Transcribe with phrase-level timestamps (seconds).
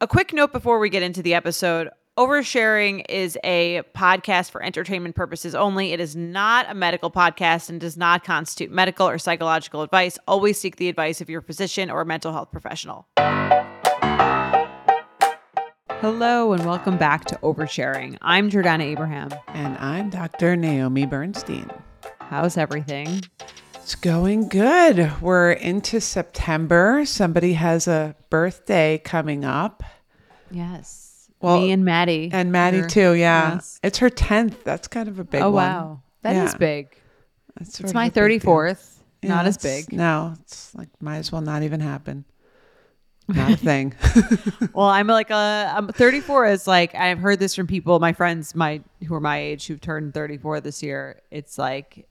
[0.00, 1.88] A quick note before we get into the episode.
[2.18, 5.92] Oversharing is a podcast for entertainment purposes only.
[5.92, 10.18] It is not a medical podcast and does not constitute medical or psychological advice.
[10.26, 13.06] Always seek the advice of your physician or mental health professional.
[16.00, 18.18] Hello and welcome back to Oversharing.
[18.20, 19.30] I'm Jordana Abraham.
[19.48, 20.56] And I'm Dr.
[20.56, 21.70] Naomi Bernstein.
[22.18, 23.22] How's everything?
[23.84, 25.20] It's going good.
[25.20, 27.04] We're into September.
[27.04, 29.82] Somebody has a birthday coming up.
[30.50, 31.28] Yes.
[31.42, 32.30] Well, Me and Maddie.
[32.32, 33.56] And Maddie Her- too, yeah.
[33.56, 33.78] yes.
[33.82, 34.64] It's her 10th.
[34.64, 35.54] That's kind of a big Oh, one.
[35.66, 36.00] wow.
[36.22, 36.58] that is Yeah.
[36.58, 36.96] big.
[37.58, 39.00] That's It's my a big 34th.
[39.20, 39.92] Yeah, not as big.
[39.92, 42.24] No, it's like might as well not even happen.
[43.28, 43.94] Not a thing.
[44.72, 48.54] Well, I'm like uh, I'm 34 is like I've heard this from people, my friends,
[48.54, 51.20] my who are my age who've turned 34 this year.
[51.30, 52.08] It's like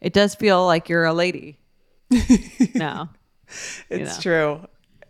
[0.00, 1.58] it does feel like you're a lady.
[2.74, 3.08] no.
[3.90, 4.22] It's know.
[4.22, 4.60] true.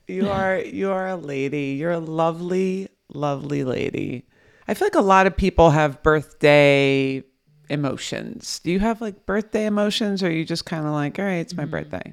[0.09, 1.77] You are you are a lady.
[1.79, 4.27] You're a lovely, lovely lady.
[4.69, 7.23] I feel like a lot of people have birthday
[7.69, 8.61] emotions.
[8.61, 11.35] Do you have like birthday emotions or are you just kind of like, all right,
[11.35, 11.71] it's my Mm-hmm.
[11.71, 12.13] birthday?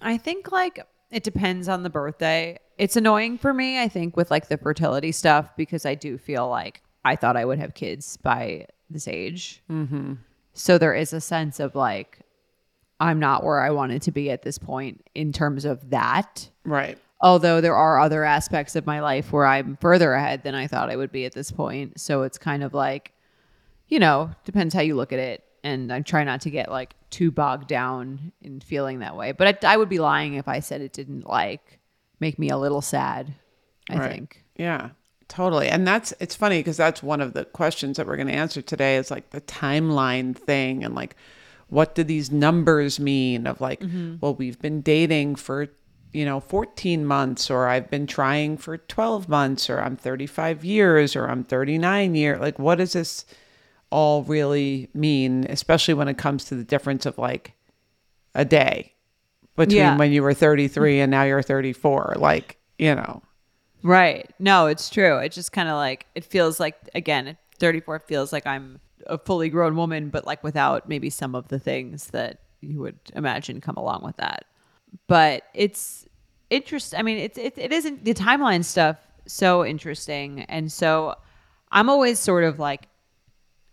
[0.00, 2.58] I think like it depends on the birthday.
[2.78, 6.48] It's annoying for me, I think, with like the fertility stuff because I do feel
[6.48, 9.62] like I thought I would have kids by this age.
[9.70, 10.14] Mm-hmm.
[10.54, 12.20] So there is a sense of like,
[13.00, 16.48] I'm not where I wanted to be at this point in terms of that.
[16.64, 16.96] Right.
[17.20, 20.90] Although there are other aspects of my life where I'm further ahead than I thought
[20.90, 21.98] I would be at this point.
[21.98, 23.12] So it's kind of like,
[23.88, 25.42] you know, depends how you look at it.
[25.64, 29.32] And I try not to get like too bogged down in feeling that way.
[29.32, 31.78] But I, I would be lying if I said it didn't like
[32.20, 33.32] make me a little sad,
[33.88, 34.12] I Right.
[34.12, 34.44] think.
[34.56, 34.90] Yeah,
[35.28, 35.68] totally.
[35.68, 38.62] And that's it's funny because that's one of the questions that we're going to answer
[38.62, 41.16] today is like the timeline thing and like
[41.68, 44.16] what do these numbers mean of like mm-hmm.
[44.20, 45.68] well we've been dating for
[46.12, 51.16] you know 14 months or I've been trying for 12 months or I'm 35 years
[51.16, 53.24] or I'm 39 year like what does this
[53.90, 57.54] all really mean especially when it comes to the difference of like
[58.34, 58.92] a day
[59.56, 59.96] between Yeah.
[59.96, 63.22] when you were 33 and now you're 34 like you know
[63.84, 64.28] Right.
[64.38, 65.18] No, it's true.
[65.18, 69.50] It just kind of like, it feels like, again, 34 feels like I'm a fully
[69.50, 73.76] grown woman, but like without maybe some of the things that you would imagine come
[73.76, 74.46] along with that.
[75.06, 76.06] But it's
[76.48, 76.98] interesting.
[76.98, 78.96] I mean, it's, it, it isn't the timeline stuff
[79.26, 80.40] so interesting.
[80.48, 81.14] And so
[81.70, 82.88] I'm always sort of like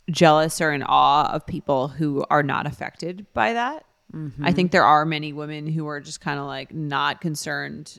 [0.09, 3.85] jealous or in awe of people who are not affected by that.
[4.13, 4.45] Mm-hmm.
[4.45, 7.97] I think there are many women who are just kind of like not concerned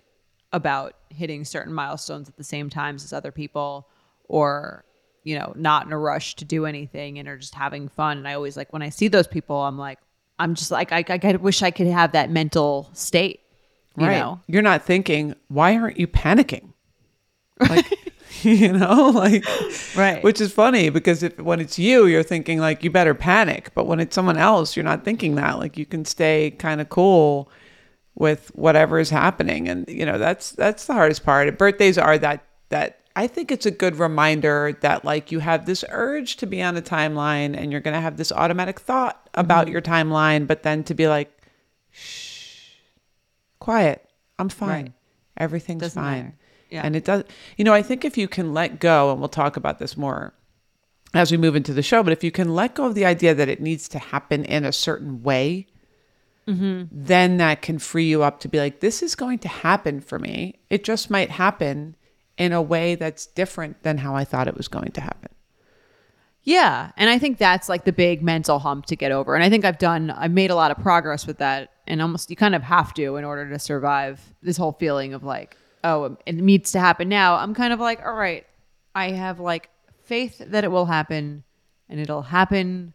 [0.52, 3.88] about hitting certain milestones at the same times as other people
[4.28, 4.84] or
[5.24, 8.28] you know not in a rush to do anything and are just having fun and
[8.28, 9.98] i always like when i see those people i'm like
[10.38, 13.40] i'm just like i, I wish i could have that mental state
[13.96, 16.72] you know You're not thinking, why aren't you panicking?
[17.60, 17.84] Like,
[18.42, 19.44] you know, like,
[19.94, 20.22] Right.
[20.24, 23.86] Which is funny because if when it's you, you're thinking like you better panic, but
[23.86, 25.58] when it's someone else, you're not thinking that.
[25.58, 27.50] Like you can stay kind of cool
[28.14, 31.56] with whatever is happening, and you know that's that's the hardest part.
[31.58, 32.98] Birthdays are that that.
[33.14, 36.78] I think it's a good reminder that like you have this urge to be on
[36.78, 39.72] a timeline and you're going to have this automatic thought about Mm-hmm.
[39.72, 41.30] your timeline, but then to be like,
[41.90, 42.70] shh
[43.58, 44.08] quiet.
[44.38, 44.68] I'm fine.
[44.84, 44.92] Right.
[45.36, 46.22] Everything's Doesn't fine.
[46.24, 46.34] matter.
[46.70, 46.82] Yeah.
[46.84, 47.24] And it does,
[47.58, 50.32] you know, I think if you can let go, and we'll talk about this more
[51.12, 53.34] as we move into the show, but if you can let go of the idea
[53.34, 55.66] that it needs to happen in a certain way,
[56.46, 56.86] Mm-hmm.
[56.90, 60.18] then that can free you up to be like, this is going to happen for
[60.18, 60.58] me.
[60.70, 61.94] It just might happen
[62.36, 65.28] in a way that's different than how I thought it was going to happen.
[66.42, 66.90] Yeah.
[66.96, 69.34] And I think that's like the big mental hump to get over.
[69.34, 71.70] And I think I've done, I've made a lot of progress with that.
[71.86, 75.22] And almost you kind of have to in order to survive this whole feeling of
[75.22, 77.36] like, oh, it needs to happen now.
[77.36, 78.44] I'm kind of like, all right,
[78.94, 79.70] I have like
[80.02, 81.44] faith that it will happen
[81.88, 82.94] and it'll happen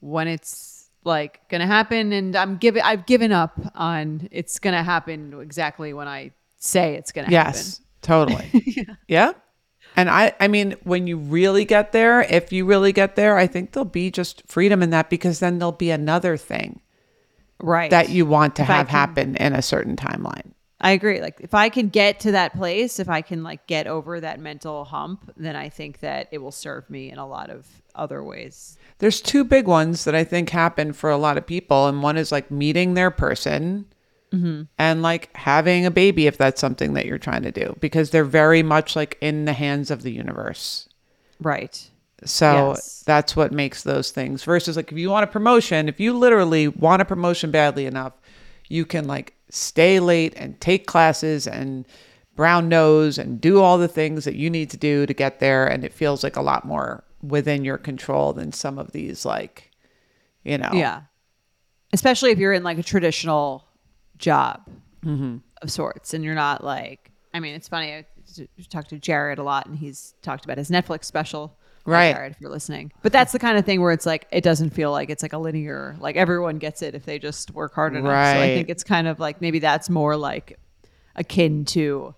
[0.00, 0.71] when it's
[1.04, 2.12] like gonna happen.
[2.12, 7.12] And I'm giving, I've given up on it's gonna happen exactly when I say it's
[7.12, 7.54] gonna happen.
[7.54, 8.86] Yes, totally.
[9.08, 9.32] yeah.
[9.96, 13.46] And I, I mean, when you really get there, if you really get there, I
[13.46, 16.80] think there'll be just freedom in that because then there'll be another thing
[17.60, 17.90] Right.
[17.90, 20.51] that you want to If have can- happen in a certain timeline.
[20.82, 21.20] I agree.
[21.20, 24.40] Like if I can get to that place, if I can like get over that
[24.40, 28.22] mental hump, then I think that it will serve me in a lot of other
[28.22, 28.76] ways.
[28.98, 31.86] There's two big ones that I think happen for a lot of people.
[31.86, 33.86] And one is like meeting their person
[34.32, 34.62] mm-hmm.
[34.78, 38.24] and like having a baby, if that's something that you're trying to do, because they're
[38.24, 40.88] very much like in the hands of the universe.
[41.40, 41.88] Right.
[42.24, 43.02] So Yes.
[43.04, 46.68] that's what makes those things versus like if you want a promotion, if you literally
[46.68, 48.14] want a promotion badly enough,
[48.68, 51.86] you can like stay late and take classes and
[52.34, 55.66] brown nose and do all the things that you need to do to get there.
[55.66, 59.70] And it feels like a lot more within your control than some of these, like,
[60.42, 61.02] you know, Yeah.
[61.92, 63.68] Especially if you're in like a traditional
[64.16, 64.66] job
[65.04, 65.36] mm-hmm.
[65.60, 67.92] of sorts and you're not like, I mean, it's funny.
[67.92, 68.06] I
[68.70, 71.58] talked to Jared a lot and he's talked about his Netflix special.
[71.84, 72.14] Right.
[72.14, 72.92] Jared, if you're listening.
[73.02, 75.32] But that's the kind of thing where it's like, it doesn't feel like it's like
[75.32, 78.04] a linear, like everyone gets it if they just work hard enough.
[78.34, 80.58] So I think it's kind of like maybe that's more like
[81.16, 82.14] akin to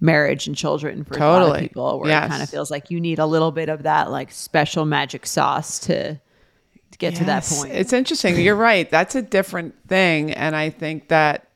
[0.00, 2.26] marriage and children for a lot of people where Yes.
[2.26, 5.26] it kind of feels like you need a little bit of that like special magic
[5.26, 7.72] sauce to, to get to that point.
[7.72, 8.38] It's interesting.
[8.40, 8.88] You're right.
[8.90, 10.32] That's a different thing.
[10.32, 11.48] And I think that,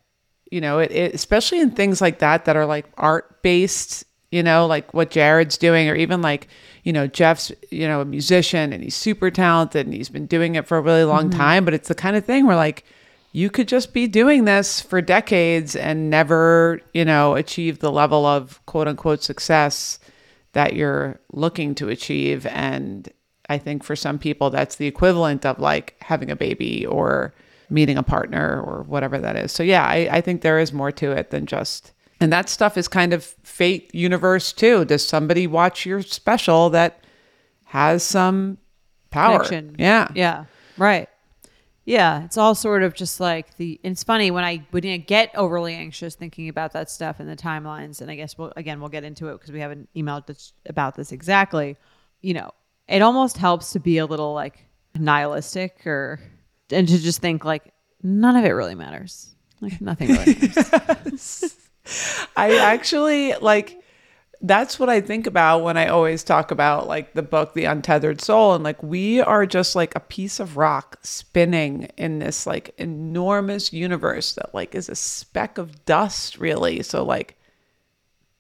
[0.51, 4.43] you know, it, it especially in things like that that are like art based, you
[4.43, 6.49] know, like what Jared's doing, or even like,
[6.85, 10.55] you know, Jeff's, you know, a musician and he's super talented and he's been doing
[10.55, 11.39] it for a really long mm-hmm.
[11.39, 11.65] time.
[11.65, 12.85] But it's the kind of thing where like
[13.33, 18.25] you could just be doing this for decades and never, you know, achieve the level
[18.27, 19.99] of quote unquote success
[20.53, 22.47] that you're looking to achieve.
[22.47, 23.09] And
[23.49, 27.35] I think for some people, that's the equivalent of like having a baby or
[27.71, 29.53] meeting a partner or whatever that is.
[29.53, 32.77] So, yeah, I, I think there is more to it than just, and that stuff
[32.77, 34.85] is kind of fate universe too.
[34.85, 37.03] Does somebody watch your special that
[37.65, 38.59] has some
[39.11, 39.43] power?
[39.43, 39.75] connection.
[39.79, 40.09] Yeah.
[40.15, 40.45] Yeah.
[40.77, 41.09] Right.
[41.85, 42.23] Yeah.
[42.25, 43.81] It's all sort of just like the.
[43.83, 47.29] And it's funny when I when I get overly anxious thinking about that stuff and
[47.29, 50.27] the timelines, and I guess we'll again we'll get into it because we haven't emailed
[50.27, 51.77] this, about this exactly.
[52.21, 52.53] You know,
[52.87, 54.65] it almost helps to be a little like
[54.97, 56.21] nihilistic or
[56.71, 57.73] and to just think like
[58.05, 59.35] none of it really matters.
[59.61, 61.57] Like nothing really matters.
[62.37, 63.75] I actually like
[64.41, 68.21] that's what I think about when I always talk about like the book The Untethered
[68.21, 72.73] Soul and like we are just like a piece of rock spinning in this like
[72.79, 77.35] enormous universe that like is a speck of dust really so like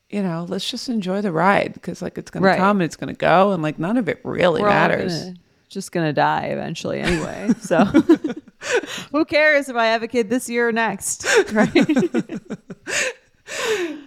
[0.09, 2.59] you know let's just enjoy the ride because like it's gonna Right.
[2.59, 5.35] come and it's gonna go and like none of it really We're matters gonna-
[5.69, 7.51] just gonna die eventually anyway.
[7.61, 7.85] So
[9.13, 11.27] who cares if I have a kid this year or next?
[11.53, 11.75] Right.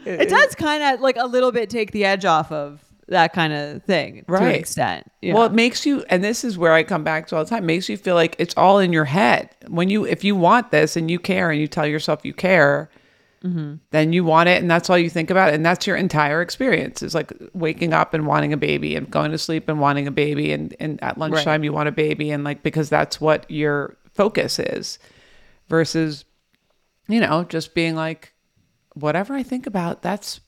[0.06, 3.52] it does kind of like a little bit take the edge off of that kind
[3.52, 4.56] of thing to an Right.
[4.56, 5.12] extent.
[5.22, 7.66] Well, it makes you, and this is where I come back to all the time.
[7.66, 9.50] Makes you feel like it's all in your head.
[9.68, 12.90] When you, if you want this and you care, and you tell yourself you care,
[13.44, 13.78] Mm-hmm.
[13.90, 16.44] then you want it, and that's all you think about, It, and that's your entire
[16.44, 17.02] experience.
[17.02, 20.12] Is like waking up and wanting a baby, and going to sleep and wanting a
[20.12, 23.98] baby, and and at lunchtime you want a baby, and like because that's what your
[24.14, 25.00] focus is,
[25.70, 26.24] versus,
[27.08, 28.32] you know, just being like,
[28.94, 30.40] whatever I think about, that's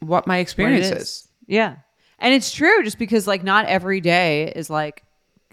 [0.00, 1.02] what my experience is.
[1.02, 1.28] is.
[1.46, 1.76] Yeah.
[2.18, 5.02] And it's true just because like not every day is like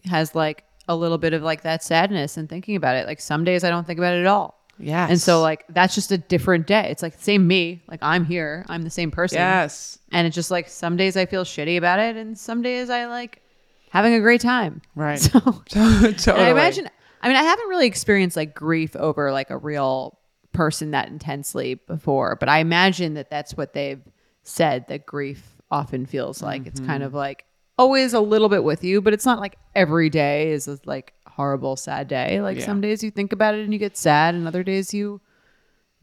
[0.05, 3.07] has like a little bit of like that sadness and thinking about it.
[3.07, 4.55] Like some days I don't think about it at all.
[4.77, 5.07] Yeah.
[5.09, 6.87] And so like that's just a different day.
[6.89, 7.83] It's like same me.
[7.87, 8.65] Like I'm here.
[8.69, 9.37] I'm the same person.
[9.37, 9.99] Yes.
[10.11, 13.05] And it's just like some days I feel shitty about it and some days I
[13.05, 13.41] like
[13.89, 14.81] having a great time.
[14.95, 15.19] Right.
[15.31, 15.39] So
[15.69, 16.45] totally.
[16.45, 16.89] I imagine
[17.21, 20.18] I mean I haven't really experienced like grief over like a real
[20.53, 24.01] person that intensely before, but I imagine that that's what they've
[24.43, 26.65] said that grief often feels like.
[26.65, 27.03] It's kind mm-hmm.
[27.03, 27.45] of like
[27.77, 31.13] always a little bit with you, but it's not like every day is a like
[31.27, 32.41] horrible sad day.
[32.41, 32.65] Like Yeah.
[32.65, 35.21] some days you think about it and you get sad and other days you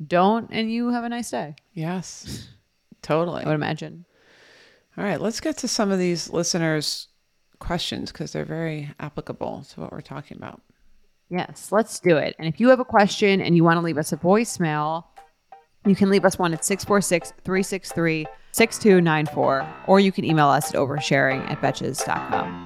[0.05, 1.57] don't and you have a nice day.
[1.75, 2.49] Yes,
[3.03, 3.45] totally.
[3.45, 4.05] I would imagine.
[4.97, 7.09] All right, let's get to some of these listeners'
[7.59, 10.63] questions because they're very applicable to what we're talking about.
[11.29, 12.37] Yes, let's do it.
[12.39, 15.05] And if you have a question and you want to leave us a voicemail,
[15.85, 20.81] you can leave us one at 646 363 6294, or you can email us at
[20.81, 22.65] oversharing at betches.com.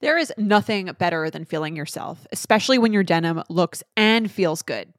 [0.00, 4.92] There is nothing better than feeling yourself, especially when your denim looks and feels good.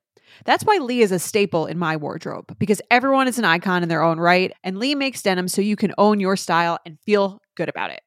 [0.46, 3.90] That's why Lee is a staple in my wardrobe because everyone is an icon in
[3.90, 7.42] their own right, and Lee makes denim so you can own your style and feel
[7.56, 8.02] good about it.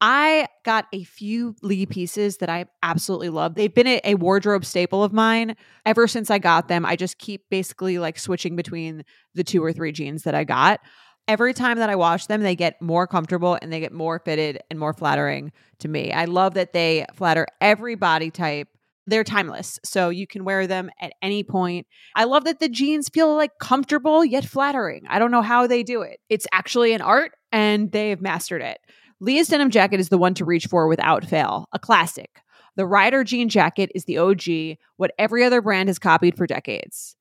[0.00, 3.54] I got a few Lee pieces that I absolutely love.
[3.54, 6.86] They've been a, a wardrobe staple of mine ever since I got them.
[6.86, 10.80] I just keep basically like switching between the two or three jeans that I got.
[11.26, 14.60] Every time that I wash them, they get more comfortable and they get more fitted
[14.70, 16.12] and more flattering to me.
[16.12, 18.68] I love that they flatter every body type.
[19.06, 21.86] They're timeless, so you can wear them at any point.
[22.14, 25.06] I love that the jeans feel like comfortable yet flattering.
[25.08, 26.20] I don't know how they do it.
[26.28, 28.78] It's actually an art and they've mastered it.
[29.20, 32.40] Lee's denim jacket is the one to reach for without fail, a classic.
[32.76, 37.16] The Rider jean jacket is the OG, what every other brand has copied for decades.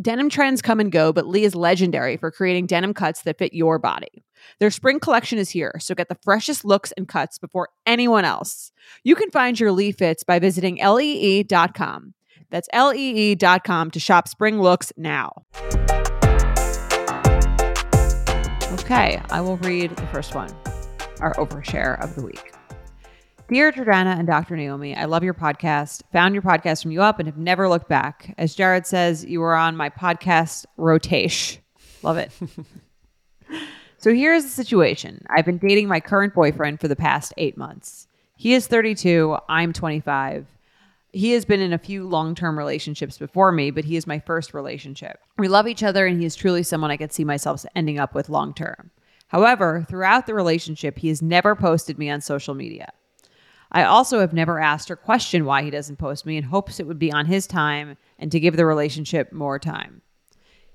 [0.00, 3.52] Denim trends come and go, but Lee is legendary for creating denim cuts that fit
[3.52, 4.24] your body.
[4.58, 8.72] Their spring collection is here, so get the freshest looks and cuts before anyone else.
[9.04, 12.14] You can find your Lee fits by visiting lee.com.
[12.50, 15.44] That's lee.com to shop spring looks now.
[18.72, 20.48] Okay, I will read the first one,
[21.22, 22.52] our overshare of the week.
[23.48, 24.56] Dear Jordana and Dr.
[24.56, 26.02] Naomi, I love your podcast.
[26.12, 28.34] Found your podcast from U Up and have never looked back.
[28.38, 31.62] As Jared says, you are on my podcast rotation.
[32.02, 32.32] Love it.
[33.98, 38.08] so here's the situation I've been dating my current boyfriend for the past eight months.
[38.36, 40.46] He is 32, I'm 25.
[41.12, 44.18] He has been in a few long term relationships before me, but he is my
[44.18, 45.20] first relationship.
[45.38, 48.14] We love each other, and he is truly someone I could see myself ending up
[48.14, 48.90] with long term.
[49.32, 52.92] However, throughout the relationship, he has never posted me on social media.
[53.72, 56.86] I also have never asked or questioned why he doesn't post me in hopes it
[56.86, 60.02] would be on his time and to give the relationship more time.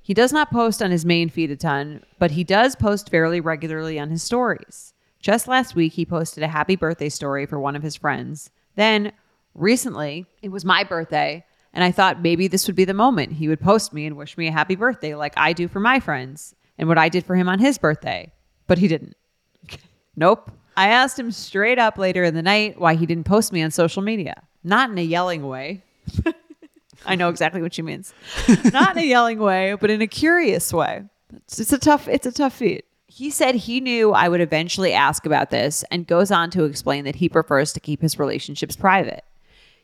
[0.02, 3.40] He does not post on his main feed a ton, but he does post fairly
[3.40, 4.96] regularly on his stories.
[5.20, 8.50] Just last week, he posted a happy birthday story for one of his friends.
[8.76, 9.12] Then,
[9.54, 13.50] recently, it was my birthday, and I thought maybe this would be the moment he
[13.50, 16.56] would post me and wish me a happy birthday like I do for my friends
[16.80, 18.32] and what I did for him on his birthday.
[18.68, 19.16] But he didn't.
[20.16, 20.52] nope.
[20.76, 23.72] I asked him straight up later in the night why he didn't post me on
[23.72, 24.44] social media.
[24.64, 25.82] Not in a yelling way.
[27.06, 28.14] I know exactly what she means.
[28.72, 31.04] Not in a yelling way, but in a curious way.
[31.34, 32.86] It's, it's a tough it's a tough feat.
[33.08, 37.06] He said he knew I would eventually ask about this and goes on to explain
[37.06, 39.24] that he prefers to keep his relationships private.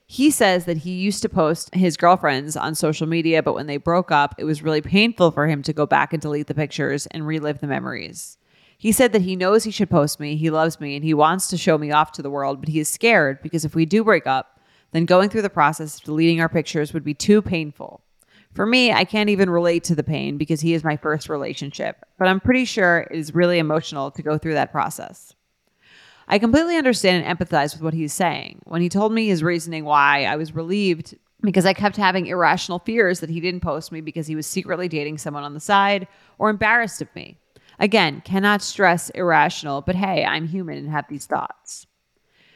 [0.05, 3.77] He says that he used to post his girlfriends on social media, but when they
[3.77, 7.07] broke up, it was really painful for him to go back and delete the pictures
[7.07, 8.37] and relive the memories.
[8.83, 11.47] He said that he knows he should post me, he loves me, and he wants
[11.47, 14.03] to show me off to the world, but he is scared because if we do
[14.03, 14.59] break up,
[14.91, 18.01] then going through the process of deleting our pictures would be too painful.
[18.53, 22.03] For me, I can't even relate to the pain because he is my first relationship,
[22.19, 25.33] but I'm pretty sure it is really emotional to go through that process.
[26.27, 28.63] I completely understand and empathize with what he's saying.
[28.65, 32.79] When he told me his reasoning why, I was relieved because I kept having irrational
[32.79, 36.05] fears that he didn't post me because he was secretly dating someone on the side
[36.37, 37.37] or embarrassed of me.
[37.83, 41.85] Again, cannot stress irrational, but hey, I'm human and have these thoughts.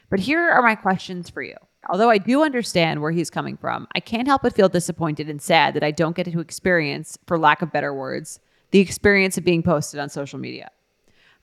[0.09, 1.57] But here are my questions for you.
[1.89, 5.41] Although I do understand where he's coming from, I can't help but feel disappointed and
[5.41, 8.39] sad that I don't get to experience, for lack of better words,
[8.71, 10.71] the experience of being posted on social media.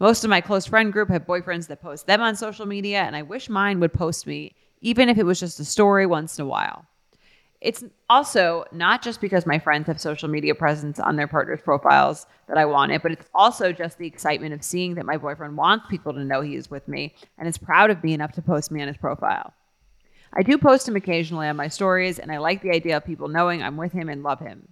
[0.00, 3.14] Most of my close friend group have boyfriends that post them on social media, and
[3.14, 6.46] I wish mine would post me, even if it was just a story once in
[6.46, 6.86] a while.
[7.64, 12.26] It's also not just because my friends have social media presence on their partner's profiles
[12.46, 15.56] that I want it, but it's also just the excitement of seeing that my boyfriend
[15.56, 18.42] wants people to know he is with me and is proud of me enough to
[18.42, 19.54] post me on his profile.
[20.34, 23.28] I do post him occasionally on my stories, and I like the idea of people
[23.28, 24.68] knowing I'm with him and love him.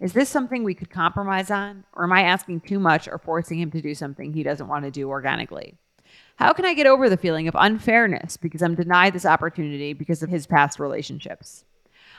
[0.00, 3.60] Is this something we could compromise on, or am I asking too much or forcing
[3.60, 5.76] him to do something he doesn't want to do organically?
[6.34, 10.24] How can I get over the feeling of unfairness because I'm denied this opportunity because
[10.24, 11.64] of his past relationships?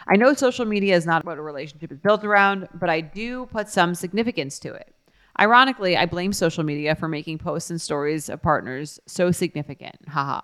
[0.07, 3.45] I know social media is not what a relationship is built around, but I do
[3.47, 4.93] put some significance to it.
[5.39, 9.95] Ironically, I blame social media for making posts and stories of partners so significant.
[10.07, 10.41] Haha.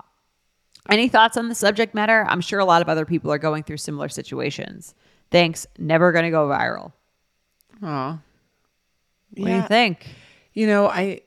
[0.90, 2.26] Any thoughts on the subject matter?
[2.28, 4.96] I'm sure a lot of other people are going through similar situations.
[5.30, 5.68] Thanks.
[5.78, 6.94] Never going to go viral.
[7.84, 8.20] Aw.
[9.36, 10.08] What do you think?
[10.54, 11.22] You know, I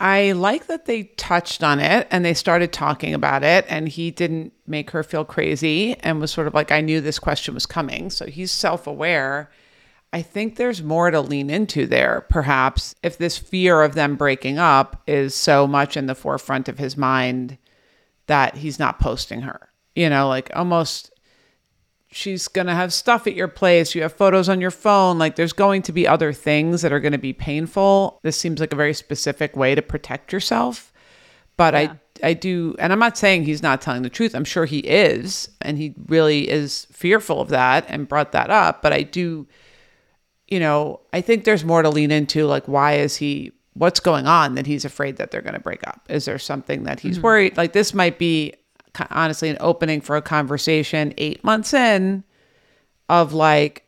[0.00, 4.10] I like that they touched on it and they started talking about it and he
[4.12, 7.66] didn't make her feel crazy and was sort of like I knew this question was
[7.66, 8.10] coming.
[8.10, 9.50] So he's self-aware.
[10.12, 14.58] I think there's more to lean into there, perhaps, if this fear of them breaking
[14.58, 17.58] up is so much in the forefront of his mind
[18.26, 19.68] that he's not posting her.
[19.94, 21.10] You know, like almost
[22.10, 23.94] she's going to have stuff at your place.
[23.94, 25.18] You have photos on your phone.
[25.18, 28.18] Like there's going to be other things that are going to be painful.
[28.22, 30.92] This seems like a very specific way to protect yourself.
[31.56, 31.80] But yeah.
[31.80, 34.34] I I do and I'm not saying he's not telling the truth.
[34.34, 38.82] I'm sure he is and he really is fearful of that and brought that up,
[38.82, 39.46] but I do
[40.48, 44.26] you know, I think there's more to lean into like why is he what's going
[44.26, 46.00] on that he's afraid that they're going to break up?
[46.08, 47.26] Is there something that he's mm-hmm.
[47.26, 48.54] worried like this might be
[49.10, 52.24] honestly an opening for a conversation eight months in
[53.08, 53.84] of like,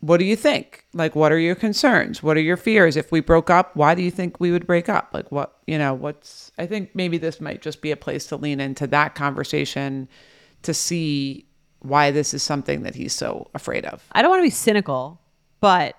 [0.00, 0.84] what do you think?
[0.92, 2.22] Like, what are your concerns?
[2.22, 2.96] What are your fears?
[2.96, 5.10] If we broke up, why do you think we would break up?
[5.12, 8.36] Like, what, you know, what's, I think maybe this might just be a place to
[8.36, 10.08] lean into that conversation
[10.62, 11.46] to see
[11.80, 14.02] why this is something that he's so afraid of.
[14.12, 15.20] I don't want to be cynical,
[15.60, 15.96] but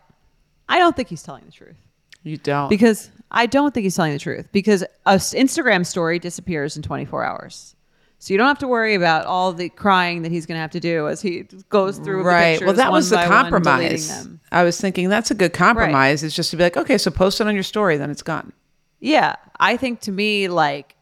[0.70, 1.78] I don't think he's telling the truth.
[2.24, 2.70] You don't.
[2.70, 7.24] Because I don't think he's telling the truth because a Instagram story disappears in 24
[7.24, 7.75] hours.
[8.20, 10.72] So you don't have to worry about all the crying that he's going to have
[10.72, 12.60] to do as he goes through the right.
[12.60, 14.28] Well, that was the one, compromise.
[14.52, 16.24] I was thinking that's a good compromise.
[16.24, 18.54] It's just to be like, okay, so post it on your story, then it's gone.
[19.00, 20.96] Yeah, I think to me like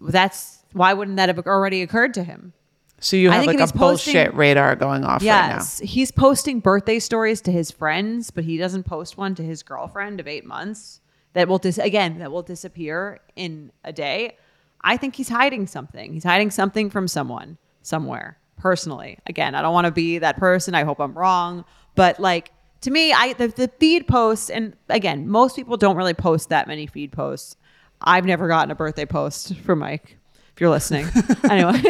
[0.00, 2.52] that's why wouldn't that have already occurred to him?
[3.00, 7.42] So you have like a posting- bullshit radar going off Yes, he's posting birthday stories
[7.42, 11.00] to his friends, but he doesn't post one to his girlfriend of 8 months
[11.34, 14.36] that will dis- again, that will disappear in a day.
[14.84, 16.12] I think he's hiding something.
[16.12, 18.38] He's hiding something from someone somewhere.
[18.58, 20.74] Personally, again, I don't want to be that person.
[20.74, 21.64] I hope I'm wrong,
[21.96, 26.14] but like to me, I the, the feed posts, and again, most people don't really
[26.14, 27.56] post that many feed posts.
[28.00, 30.18] I've never gotten a birthday post from Mike.
[30.52, 31.08] If you're listening,
[31.50, 31.82] anyway.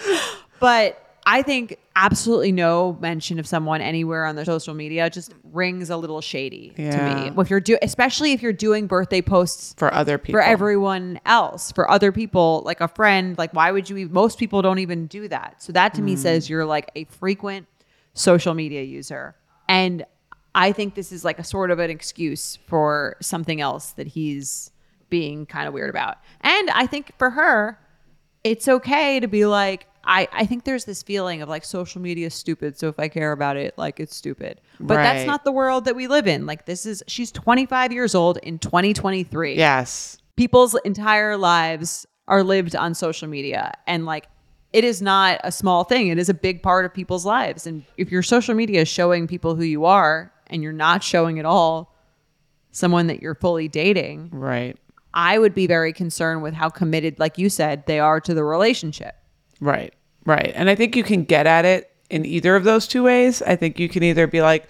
[0.60, 5.90] but I think absolutely no mention of someone anywhere on their social media just rings
[5.90, 7.30] a little shady to Yeah.
[7.30, 7.42] me.
[7.42, 10.40] If you're do, especially if you're doing birthday posts For other people.
[10.40, 13.98] for everyone else, for other people, like a friend, like why would you?
[13.98, 15.62] Even, most people don't even do that.
[15.62, 16.18] So that to me mm.
[16.18, 17.66] says you're like a frequent
[18.14, 19.34] social media user,
[19.68, 20.06] and
[20.54, 24.70] I think this is like a sort of an excuse for something else that he's
[25.10, 26.16] being kind of weird about.
[26.40, 27.78] And I think for her,
[28.44, 32.28] it's okay to be like, I, I think there's this feeling of like social media
[32.28, 32.78] is stupid.
[32.78, 34.58] So if I care about it, like it's stupid.
[34.80, 36.46] But that's not the world that we live in.
[36.46, 39.54] Like this is, she's 25 years old in 2023.
[39.54, 40.16] Yes.
[40.34, 43.74] People's entire lives are lived on social media.
[43.86, 44.28] And like,
[44.72, 46.08] it is not a small thing.
[46.08, 47.66] It is a big part of people's lives.
[47.66, 51.38] And if your social media is showing people who you are and you're not showing
[51.38, 51.94] at all
[52.70, 54.78] someone that you're fully dating, Right.
[55.12, 58.44] I would be very concerned with how committed, like you said, they are to the
[58.44, 59.14] relationship.
[59.60, 59.92] Right.
[60.28, 60.52] Right.
[60.54, 63.40] And I think you can get at it in either of those two ways.
[63.40, 64.68] I think you can either be like,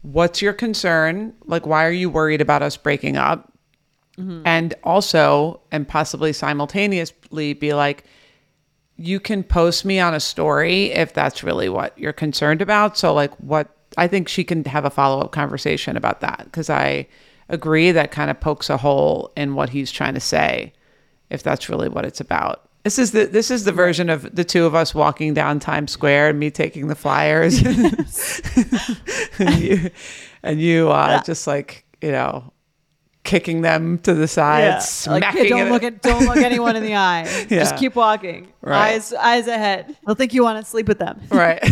[0.00, 1.34] what's your concern?
[1.44, 3.52] Like, why are you worried about us breaking up?
[4.16, 4.40] Mm-hmm.
[4.46, 8.04] And also, and possibly simultaneously, be like,
[8.96, 12.96] you can post me on a story if that's really what you're concerned about.
[12.96, 16.70] So, like, what I think she can have a follow up conversation about that because
[16.70, 17.08] I
[17.50, 20.72] agree that kind of pokes a hole in what he's trying to say
[21.28, 22.70] if that's really what it's about.
[22.84, 25.90] This is the this is the version of the two of us walking down Times
[25.90, 27.58] Square and me taking the flyers
[29.38, 29.90] and you
[30.42, 32.52] and you uh, just like you know
[33.22, 35.70] kicking them to the side, Like, smacking don't it.
[35.70, 37.46] look at don't look anyone in the eye.
[37.48, 38.52] Just keep walking.
[38.60, 38.92] Right.
[38.96, 39.96] Eyes eyes ahead.
[40.06, 41.22] They'll think you want to sleep with them.
[41.30, 41.60] right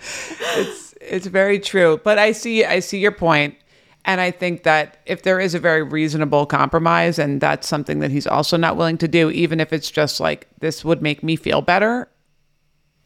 [0.00, 3.54] it's it's very true but i see i see your point
[4.04, 8.10] and i think that if there is a very reasonable compromise and that's something that
[8.10, 11.36] he's also not willing to do even if it's just like this would make me
[11.36, 12.08] feel better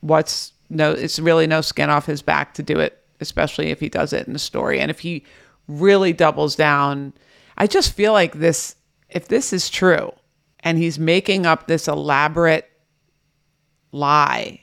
[0.00, 3.88] what's no it's really no skin off his back to do it especially if he
[3.88, 5.24] does it in a story and if he
[5.68, 7.12] really doubles down
[7.58, 8.76] i just feel like this
[9.08, 10.10] if this is true
[10.60, 12.68] and he's making up this elaborate
[13.92, 14.60] lie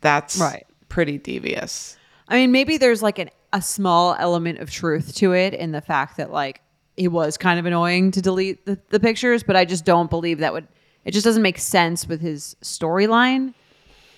[0.00, 0.66] that's Right.
[0.90, 1.96] pretty devious.
[2.28, 5.80] I mean, maybe there's like an, a small element of truth to it in the
[5.80, 6.60] fact that like
[6.96, 10.40] it was kind of annoying to delete the, the pictures, but I just don't believe
[10.40, 10.68] that would
[11.04, 13.54] it just doesn't make sense with his storyline.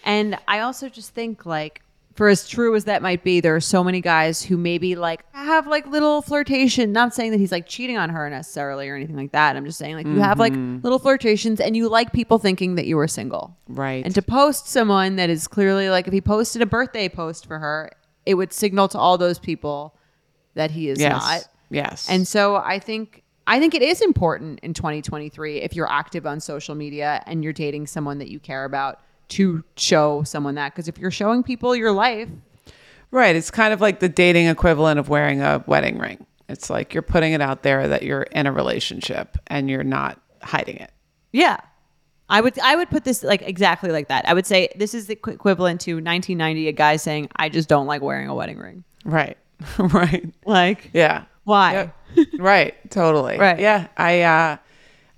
[0.04, 1.82] And I also just think like
[2.14, 5.22] for as true as that might be, there are so many guys who maybe like
[5.32, 6.92] have like little flirtation.
[6.92, 9.54] Not saying that he's like cheating on her necessarily or anything like that.
[9.54, 10.78] I'm just saying like you have like mm-hmm.
[10.82, 13.54] little flirtations and you like people thinking that you were single.
[13.68, 14.02] Right.
[14.02, 17.58] And to post someone that is clearly like if he posted a birthday post for
[17.58, 17.90] her,
[18.26, 19.94] it would signal to all those people
[20.54, 21.10] that he is yes.
[21.12, 21.48] not.
[21.70, 22.08] Yes.
[22.10, 26.40] And so I think I think it is important in 2023 if you're active on
[26.40, 30.88] social media and you're dating someone that you care about to show someone that because
[30.88, 32.28] if you're showing people your life,
[33.10, 33.36] right.
[33.36, 36.26] It's kind of like the dating equivalent of wearing a wedding ring.
[36.48, 40.20] It's like you're putting it out there that you're in a relationship and you're not
[40.42, 40.92] hiding it.
[41.32, 41.58] yeah.
[42.28, 44.28] I would I would put this like exactly like that.
[44.28, 47.68] I would say this is the equ- equivalent to 1990 a guy saying I just
[47.68, 48.84] don't like wearing a wedding ring.
[49.04, 49.36] Right.
[49.78, 50.32] right.
[50.44, 51.24] Like Yeah.
[51.44, 51.90] why?
[52.14, 52.24] Yeah.
[52.38, 52.90] right.
[52.90, 53.38] Totally.
[53.38, 53.60] Right.
[53.60, 53.88] Yeah.
[53.96, 54.56] I uh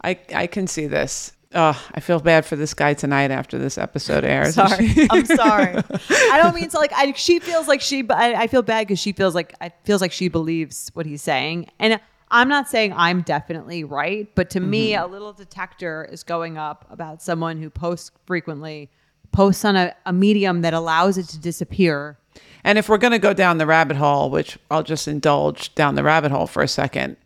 [0.04, 1.32] I I can see this.
[1.54, 4.54] Oh, I feel bad for this guy tonight after this episode airs.
[4.54, 4.90] sorry.
[5.10, 5.76] I'm sorry.
[5.76, 6.92] I don't mean to like.
[6.94, 8.02] I, she feels like she.
[8.02, 11.06] but I, I feel bad because she feels like I feels like she believes what
[11.06, 11.98] he's saying, and
[12.30, 15.04] I'm not saying I'm definitely right, but to me, Mm-hmm.
[15.04, 18.90] a little detector is going up about someone who posts frequently,
[19.32, 22.18] posts on a, a medium that allows it to disappear.
[22.64, 25.94] And if we're going to go down the rabbit hole, which I'll just indulge down
[25.94, 27.16] the rabbit hole for a second,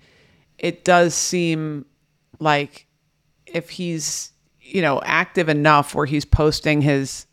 [0.59, 1.85] it does seem
[2.39, 2.87] like
[3.47, 7.27] if he's, you know, active enough where he's posting his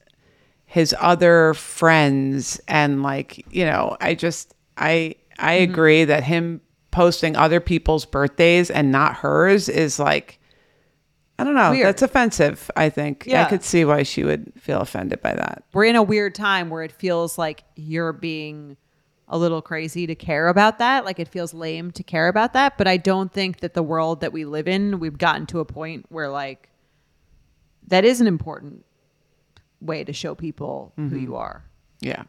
[0.66, 7.36] his other friends and like, you know, I just I I agree that him posting
[7.36, 10.40] other people's birthdays and not hers is like
[11.40, 11.72] I don't know.
[11.72, 11.88] Weird.
[11.88, 13.24] That's offensive, I think.
[13.26, 13.46] Yeah.
[13.46, 15.64] I could see why she would feel offended by that.
[15.72, 18.76] We're in a weird time where it feels like you're being
[19.30, 21.06] a little crazy to care about that.
[21.06, 22.78] Like it feels lame to care about that.
[22.78, 25.66] But I don't think that the world that we live in, we've gotten to a
[25.66, 26.70] point where like
[27.88, 28.84] that is an important
[29.80, 31.20] way to show people who mm-hmm.
[31.20, 31.64] you are.
[32.02, 32.24] Yeah.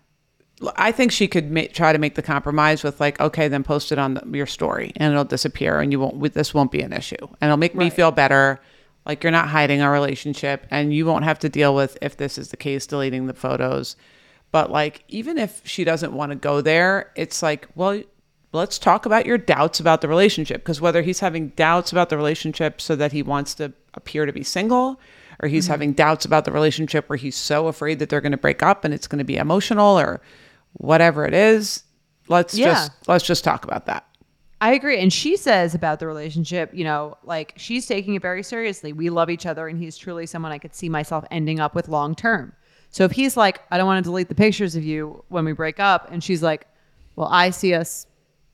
[0.77, 3.93] I think she could ma- try to make the compromise with like, okay, then post
[3.93, 6.93] it on the, your story and it'll disappear and you won't, this won't be an
[6.93, 8.61] issue and it'll make me feel better.
[9.07, 12.37] Like you're not hiding our relationship and you won't have to deal with, if this
[12.37, 13.97] is the case, deleting the photos.
[14.53, 18.03] But like, even if she doesn't want to go there, it's like, well,
[18.53, 20.61] let's talk about your doubts about the relationship.
[20.61, 24.33] Because whether he's having doubts about the relationship so that he wants to appear to
[24.33, 25.01] be single,
[25.43, 25.73] or he's Mm-hmm.
[25.73, 28.85] having doubts about the relationship where he's so afraid that they're going to break up
[28.85, 30.21] and it's going to be emotional or
[30.75, 31.85] whatever it is,
[32.29, 32.73] let's Yeah.
[32.73, 34.07] just let's just talk about that.
[34.63, 34.99] I agree.
[35.01, 38.93] And she says about the relationship, you know, like she's taking it very seriously.
[38.93, 41.89] We love each other, and he's truly someone I could see myself ending up with
[41.89, 42.53] long term.
[42.91, 45.53] So if he's like, I don't want to delete the pictures of you when we
[45.53, 46.67] break up, and she's like,
[47.17, 48.07] Well, I see us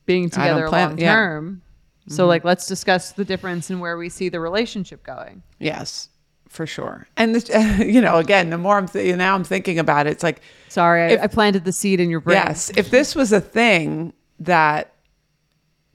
[0.05, 1.13] being together long yeah.
[1.13, 1.61] term.
[2.07, 2.29] So mm-hmm.
[2.29, 5.43] like, let's discuss the difference in where we see the relationship going.
[5.59, 6.07] Yes,
[6.49, 7.07] for sure.
[7.17, 10.23] And this, you know, again, the more I'm th- now I'm thinking about it, it's
[10.23, 12.35] like Sorry, I, If- I planted the seed in your brain.
[12.37, 12.71] Yes.
[12.75, 14.93] If this was a thing that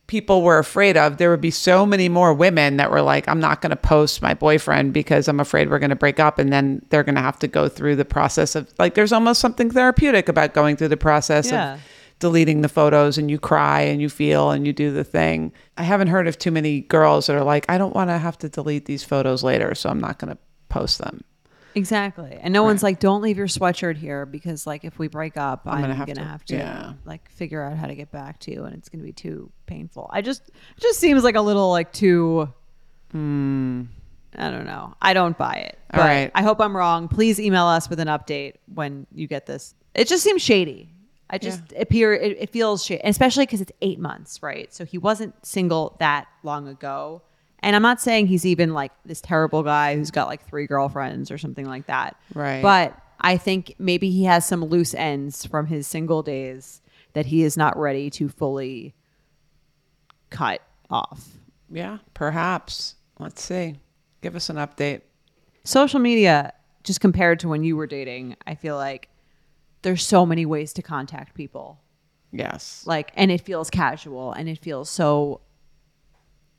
[0.08, 3.40] people were afraid of, there would be so many more women that were like, I'm
[3.40, 6.38] not going to post my boyfriend because I'm afraid we're going to break up.
[6.38, 9.40] And then they're going to have to go through the process of like, there's almost
[9.40, 11.74] something therapeutic about going through the process Yeah.
[11.74, 11.80] of
[12.22, 15.52] deleting the photos and you cry and you feel and you do the thing.
[15.76, 18.38] I haven't heard of too many girls that are like, I don't want to have
[18.38, 19.74] to delete these photos later.
[19.74, 21.24] So I'm not going to post them.
[21.74, 22.38] Exactly.
[22.40, 25.62] And no one's like, don't leave your sweatshirt here because like if we break up,
[25.66, 26.92] I'm, gonna gonna have to- have to yeah.
[27.04, 30.08] like figure out how to get back to you and it's gonna be too painful.
[30.12, 32.52] I just it just seems like a little like too
[33.14, 34.94] I don't know.
[35.02, 35.78] I don't buy it.
[35.90, 36.00] Hmm.
[36.00, 36.30] All right.
[36.34, 37.08] I hope I'm wrong.
[37.08, 39.74] Please email us with an update when you get this.
[39.94, 40.92] It just seems shady.
[41.32, 44.72] I just appear it, it feels shady, especially because it's eight months, right?
[44.72, 47.22] So he wasn't single that long ago.
[47.60, 51.30] And I'm not saying he's even like this terrible guy who's got like three girlfriends
[51.30, 52.16] or something like that.
[52.34, 52.60] Right.
[52.60, 56.82] But I think maybe he has some loose ends from his single days
[57.14, 58.94] that he is not ready to fully
[60.30, 61.28] cut off.
[61.70, 62.96] Yeah, perhaps.
[63.18, 63.76] Let's see.
[64.20, 65.02] Give us an update.
[65.64, 66.52] social media
[66.84, 69.08] just compared to when you were dating i feel like
[69.82, 71.78] there's so many ways to contact people
[72.32, 72.82] Yes.
[72.86, 75.40] like and it feels casual and it feels so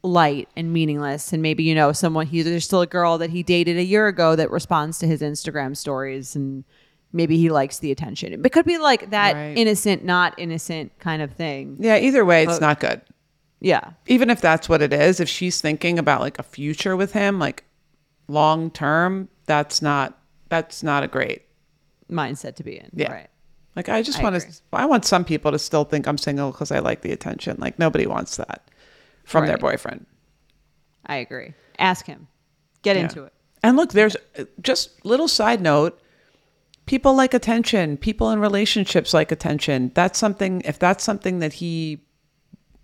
[0.06, 3.42] light and meaningless and maybe you know someone he there's still a girl that he
[3.42, 6.66] dated a year ago that responds to his instagram stories and
[7.14, 9.58] maybe he likes the attention it could be like that Right.
[9.58, 13.02] innocent not innocent kind of thing Yeah, either way, it's not good.
[13.62, 17.14] yeah Even if that's what it is, if she's thinking about like a future with
[17.14, 17.64] him, like
[18.28, 21.44] long term, that's not that's not a great.
[22.14, 23.12] Mindset to be in Yeah.
[23.12, 23.30] right
[23.76, 24.50] Like I just I want agree.
[24.52, 27.58] to I want some people to still think I'm single cuz I like the attention.
[27.60, 28.62] Like nobody wants that
[29.26, 30.06] from their boyfriend.
[31.06, 32.28] i agree ask him
[32.84, 33.04] get Yeah.
[33.04, 33.34] into it
[33.66, 34.18] And look, there's
[34.62, 35.98] just little side note.
[36.86, 37.96] People like attention.
[37.96, 39.92] People in relationships like attention.
[39.96, 40.62] That's something.
[40.66, 42.00] If that's something that he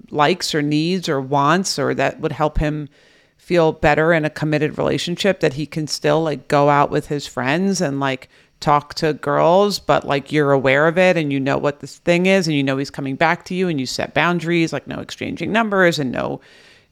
[0.09, 2.87] likes or needs or wants, or that would help him
[3.35, 7.27] feel better in a committed relationship, that he can still like go out with his
[7.27, 11.57] friends and like talk to girls, but like you're aware of it and you know
[11.57, 14.13] what this thing is and you know he's coming back to you and you set
[14.13, 16.41] boundaries, like no exchanging numbers and no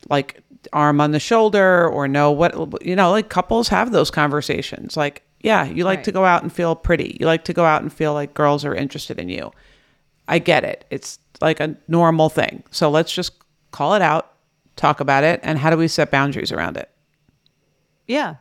[0.09, 0.41] like
[0.73, 4.95] arm on the shoulder or no what you know like couples have those conversations.
[4.95, 6.05] Like yeah you like Right.
[6.05, 7.17] to go out and feel pretty.
[7.19, 9.51] You like to go out and feel like girls are interested in you.
[10.27, 10.85] I get it.
[10.89, 12.63] It's like a normal thing.
[12.71, 13.33] So let's just
[13.71, 14.33] call it out
[14.77, 16.89] talk about it and how do we set boundaries around it?
[18.07, 18.35] Yeah.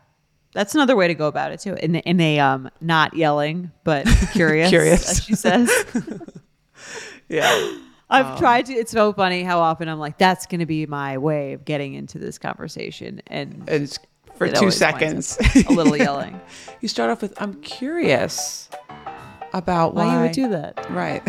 [0.57, 1.75] That's another way to go about it too.
[1.75, 4.71] In in a um not yelling, but curious.
[4.71, 5.11] Curious.
[5.11, 5.71] As she says.
[7.29, 7.77] yeah
[8.09, 11.53] I've tried to it's so funny how often I'm like, that's gonna be my way
[11.53, 13.21] of getting into this conversation.
[13.27, 13.99] And and it's
[14.37, 15.39] for two seconds
[15.69, 16.41] a little yelling.
[16.81, 18.69] you start off with i'm curious
[19.55, 20.91] about why, Why you would do that.
[20.91, 21.23] right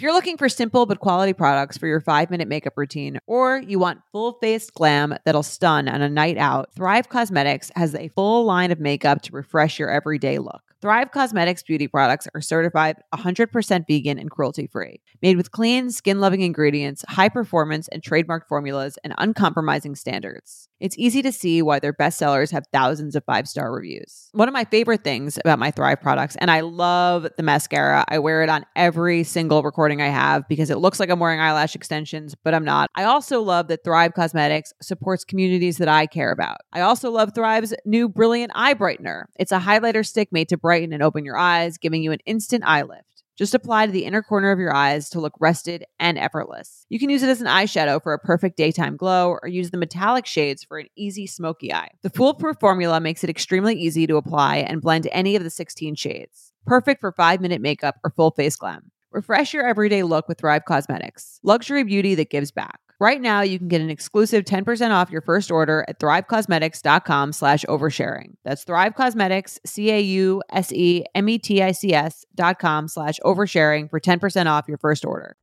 [0.00, 3.58] If you're looking for simple but quality products for your five minute makeup routine, or
[3.58, 8.08] you want full faced glam that'll stun on a night out, Thrive Causemetics has a
[8.08, 10.69] full line of makeup to refresh your everyday look.
[10.80, 16.20] Thrive Causemetics beauty products are certified 100% vegan and cruelty free, made with clean, skin
[16.20, 20.70] loving ingredients, high performance and trademark formulas, and uncompromising standards.
[20.80, 24.30] It's easy to see why their bestsellers have thousands of five star reviews.
[24.32, 28.18] One of my favorite things about my Thrive products, and I love the mascara, I
[28.18, 31.74] wear it on every single recording I have because it looks like I'm wearing eyelash
[31.74, 32.88] extensions, but I'm not.
[32.94, 36.56] I also love that Thrive Causemetics supports communities that I care about.
[36.72, 39.24] I also love Thrive's new Brilliant Eye Brightener.
[39.38, 42.64] It's a highlighter stick made to brighten and open your eyes, giving you an instant
[42.66, 43.22] eye lift.
[43.36, 46.84] Just apply to the inner corner of your eyes to look rested and effortless.
[46.90, 49.78] You can use it as an eyeshadow for a perfect daytime glow or use the
[49.78, 51.88] metallic shades for an easy smoky eye.
[52.02, 55.94] The foolproof formula makes it extremely easy to apply and blend any of the 16
[55.94, 56.52] shades.
[56.66, 58.90] Perfect for 5-minute makeup or full face glam.
[59.12, 61.40] Refresh your everyday look with Thrive Causemetics.
[61.42, 62.80] Luxury beauty that gives back.
[63.00, 67.64] Right now, you can get an exclusive 10% off your first order at thrivecausemetics.com slash
[67.64, 68.34] oversharing.
[68.44, 70.36] That's Thrive Causemetics, C-A-U-S-E-M-E-T-I-C-S
[72.34, 75.34] dot com slash oversharing for 10% off your first order.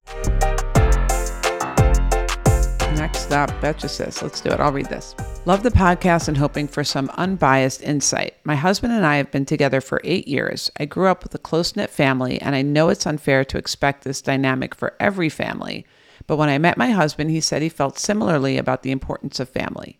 [3.61, 3.87] Betcha
[4.21, 4.59] let's do it.
[4.59, 5.15] I'll read this.
[5.45, 8.35] Love the podcast and hoping for some unbiased insight.
[8.43, 10.71] My husband and I have been together for eight years.
[10.79, 14.03] I grew up with a close knit family, and I know it's unfair to expect
[14.03, 15.85] this dynamic for every family.
[16.27, 19.49] But when I met my husband, he said he felt similarly about the importance of
[19.49, 19.99] family.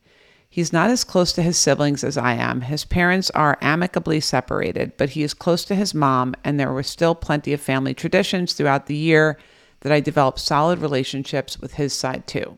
[0.50, 2.62] He's not as close to his siblings as I am.
[2.62, 6.84] His parents are amicably separated, but he is close to his mom, and there were
[6.84, 9.38] still plenty of family traditions throughout the year
[9.82, 12.58] that I developed solid relationships with his side too.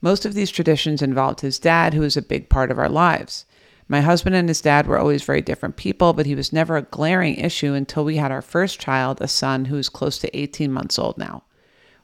[0.00, 3.44] Most of these traditions involved his dad, who was a big part of our lives.
[3.88, 6.82] My husband and his dad were always very different people, but he was never a
[6.82, 10.70] glaring issue until we had our first child, a son who is close to 18
[10.70, 11.42] months old now.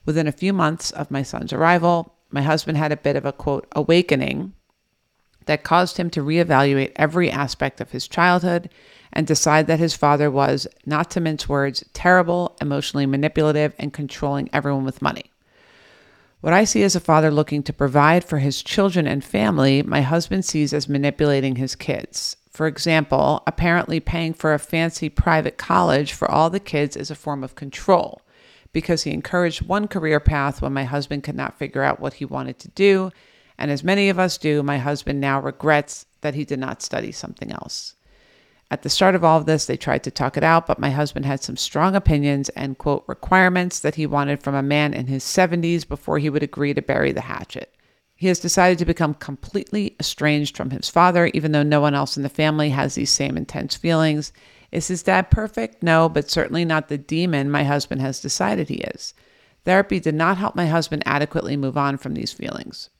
[0.06, 3.32] Within a few months of my son's arrival, my husband had a bit of a
[3.32, 4.54] quote awakening
[5.46, 8.70] that caused him to reevaluate every aspect of his childhood
[9.12, 14.48] and decide that his father was, not to mince words, terrible, emotionally manipulative, and controlling
[14.52, 15.30] everyone with money.
[16.44, 20.02] What I see as a father looking to provide for his children and family, my
[20.02, 22.36] husband sees as manipulating his kids.
[22.50, 27.14] For example, apparently paying for a fancy private college for all the kids is a
[27.14, 28.20] form of control
[28.74, 32.26] because he encouraged one career path when my husband could not figure out what he
[32.26, 33.10] wanted to do.
[33.56, 37.10] And as many of us do, my husband now regrets that he did not study
[37.10, 37.94] something else.
[38.74, 40.90] At the start of all of this, they tried to talk it out, but my
[40.90, 45.06] husband had some strong opinions and, quote, requirements that he wanted from a man in
[45.06, 47.72] his 70s before he would agree to bury the hatchet.
[48.16, 52.16] He has decided to become completely estranged from his father, even though no one else
[52.16, 54.32] in the family has these same intense feelings.
[54.72, 55.80] Is his dad perfect?
[55.80, 59.14] No, but certainly not the demon my husband has decided he is.
[59.64, 62.90] Therapy did not help my husband adequately move on from these feelings.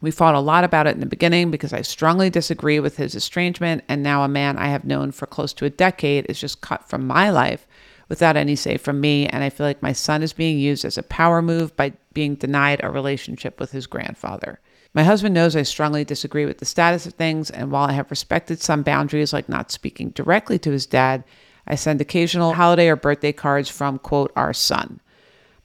[0.00, 3.16] We fought a lot about it in the beginning because I strongly disagree with his
[3.16, 6.60] estrangement, and now a man I have known for close to a decade is just
[6.60, 7.66] cut from my life
[8.08, 10.96] without any say from me, and I feel like my son is being used as
[10.96, 14.60] a power move by being denied a relationship with his grandfather.
[14.94, 18.10] My husband knows I strongly disagree with the status of things, and while I have
[18.10, 21.24] respected some boundaries, like not speaking directly to his dad,
[21.66, 25.00] I send occasional holiday or birthday cards from, quote, our son.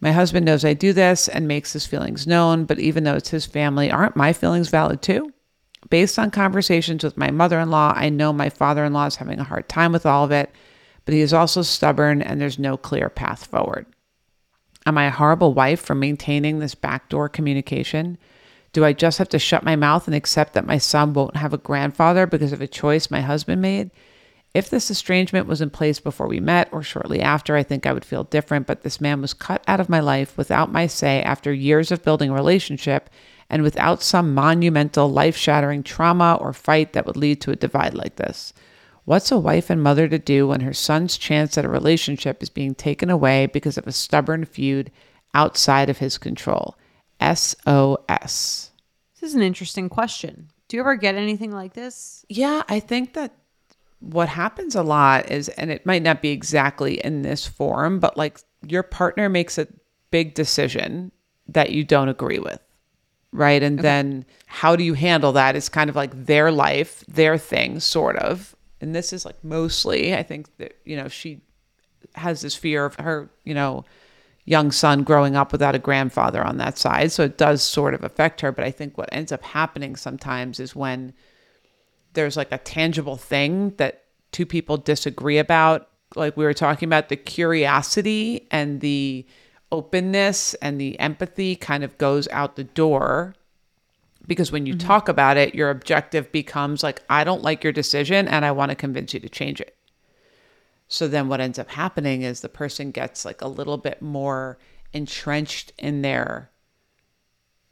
[0.03, 3.29] My husband knows I do this and makes his feelings known, but even though it's
[3.29, 5.31] his family, aren't my feelings valid too?
[5.89, 9.15] Based on conversations with my mother in law, I know my father in law is
[9.15, 10.51] having a hard time with all of it,
[11.05, 13.85] but he is also stubborn and there's no clear path forward.
[14.85, 18.17] Am I a horrible wife for maintaining this backdoor communication?
[18.73, 21.53] Do I just have to shut my mouth and accept that my son won't have
[21.53, 23.89] a grandfather because of a choice my husband made?
[24.53, 27.93] If this estrangement was in place before we met or shortly after, I think I
[27.93, 31.23] would feel different, but this man was cut out of my life without my say
[31.23, 33.09] after years of building a relationship
[33.49, 37.95] and without some monumental, life shattering trauma or fight that would lead to a divide
[37.95, 38.53] like this.
[39.05, 42.49] What's a wife and mother to do when her son's chance at a relationship is
[42.49, 44.91] being taken away because of a stubborn feud
[45.33, 46.77] outside of his control?
[47.19, 48.71] SOS?
[49.19, 50.49] This is an interesting question.
[50.67, 52.25] Do you ever get anything like this?
[52.29, 53.33] Yeah, I think that
[54.03, 58.17] what happens a lot is, and it might not be exactly in this form, but
[58.17, 59.67] like your partner makes a
[60.11, 61.11] big decision
[61.47, 62.59] that you don't agree with.
[63.31, 63.63] Right.
[63.63, 63.87] And okay.
[63.87, 65.55] then how do you handle that?
[65.55, 68.55] It's kind of like their life, their thing, sort of.
[68.79, 71.41] And this is like mostly, I think that, you know, she
[72.15, 73.85] has this fear of her, you know,
[74.45, 77.11] young son growing up without a grandfather on that side.
[77.11, 78.51] So it does sort of affect her.
[78.51, 81.13] But I think what ends up happening sometimes is when
[82.13, 87.09] there's like a tangible thing that two people disagree about, like we were talking about,
[87.09, 89.25] the curiosity and the
[89.71, 93.35] openness and the empathy kind of goes out the door.
[94.25, 94.87] Because when you mm-hmm.
[94.87, 98.69] talk about it, your objective becomes like, I don't like your decision and I want
[98.69, 99.75] to convince you to change it.
[100.87, 104.57] So then what ends up happening is the person gets like a little bit more
[104.93, 106.51] entrenched in their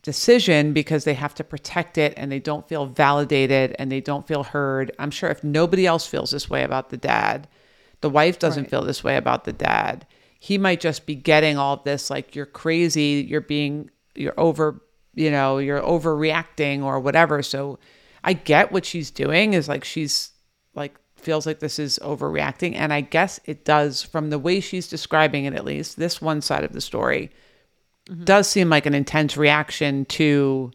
[0.02, 4.28] decision because they have to protect it and they don't feel validated and they don't
[4.28, 4.92] feel heard.
[4.98, 7.48] I'm sure if nobody else feels this way about the dad,
[8.02, 8.70] the wife doesn't Right.
[8.70, 10.08] feel this way about the dad.
[10.40, 14.82] He might just be getting all this like you're crazy, you're being you're over,
[15.14, 17.44] you know, you're overreacting or whatever.
[17.44, 17.78] So
[18.24, 20.32] I get what she's doing is like she's
[20.74, 24.88] like feels like this is overreacting and I guess it does from the way she's
[24.88, 27.30] describing it at least, this one side of the story
[28.12, 28.24] Mm-hmm.
[28.26, 30.72] does seem like an intense reaction to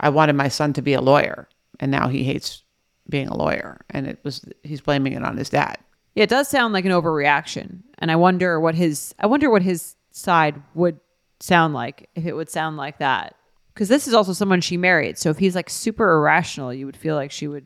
[0.00, 2.64] I wanted my son to be a lawyer and now he hates
[3.08, 5.78] being a lawyer and it was he's blaming it on his dad.
[6.14, 9.62] Yeah, it does sound like an overreaction, and I wonder what his I wonder what
[9.62, 11.00] his side would
[11.40, 13.34] sound like if it would sound like that.
[13.72, 16.98] Because this is also someone she married, so if he's like super irrational, you would
[16.98, 17.64] feel like she would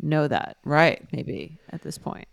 [0.00, 1.06] know that Right.
[1.12, 2.26] maybe at this point.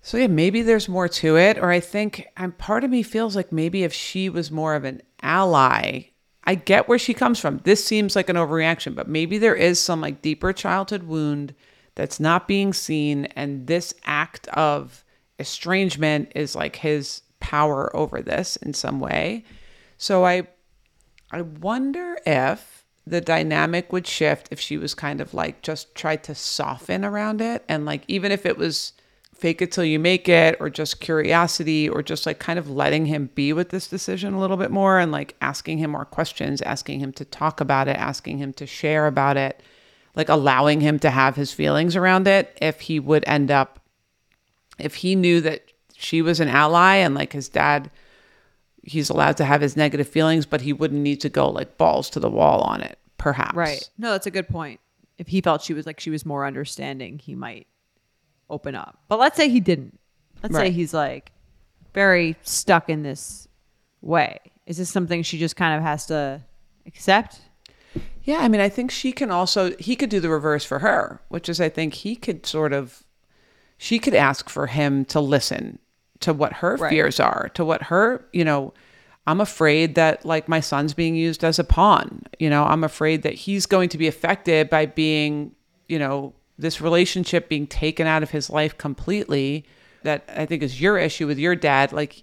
[0.00, 3.34] So yeah, maybe there's more to it or I think I'm part of me feels
[3.34, 6.10] like maybe if she was more of an ally,
[6.44, 7.58] I get where she comes from.
[7.64, 11.54] This seems like an overreaction, but maybe there is some like deeper childhood wound
[11.94, 15.04] that's not being seen and this act of
[15.38, 19.44] estrangement is like his power over this in some way.
[19.98, 20.48] So I
[21.30, 26.22] I wonder if the dynamic would shift if she was kind of like just tried
[26.24, 28.92] to soften around it and like even if it was
[29.40, 33.06] fake it till you make it or just curiosity or just like kind of letting
[33.06, 36.60] him be with this decision a little bit more and like asking him more questions,
[36.62, 39.62] asking him to talk about it, asking him to share about it,
[40.14, 43.80] like allowing him to have his feelings around it if he would end up
[44.78, 45.62] if he knew that
[45.94, 47.90] she was an ally and like his dad
[48.82, 52.08] he's allowed to have his negative feelings but he wouldn't need to go like balls
[52.10, 53.90] to the wall on it perhaps Right.
[53.98, 54.80] No, that's a good point.
[55.18, 57.66] If he felt she was like she was more understanding, he might
[58.50, 58.98] open up.
[59.08, 59.98] But let's say he didn't.
[60.42, 61.32] Let's say he's like
[61.94, 63.48] very stuck in this
[64.02, 64.38] way.
[64.66, 66.42] Is this something she just kind of has to
[66.86, 67.40] accept?
[68.22, 71.20] yeah i mean i think she can also he could do the reverse for her
[71.28, 73.02] which is i think he could sort of
[73.78, 75.78] she could ask for him to listen
[76.20, 76.90] to what her Right.
[76.90, 78.72] fears are to what her you know
[79.26, 83.22] i'm afraid that like my son's being used as a pawn you know i'm afraid
[83.22, 85.52] that he's going to be affected by being
[85.88, 89.64] you know this relationship being taken out of his life completely
[90.02, 92.22] that i think is your issue with your dad like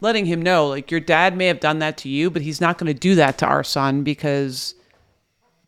[0.00, 2.78] letting him know like your dad may have done that to you but he's not
[2.78, 4.74] going to do that to our son because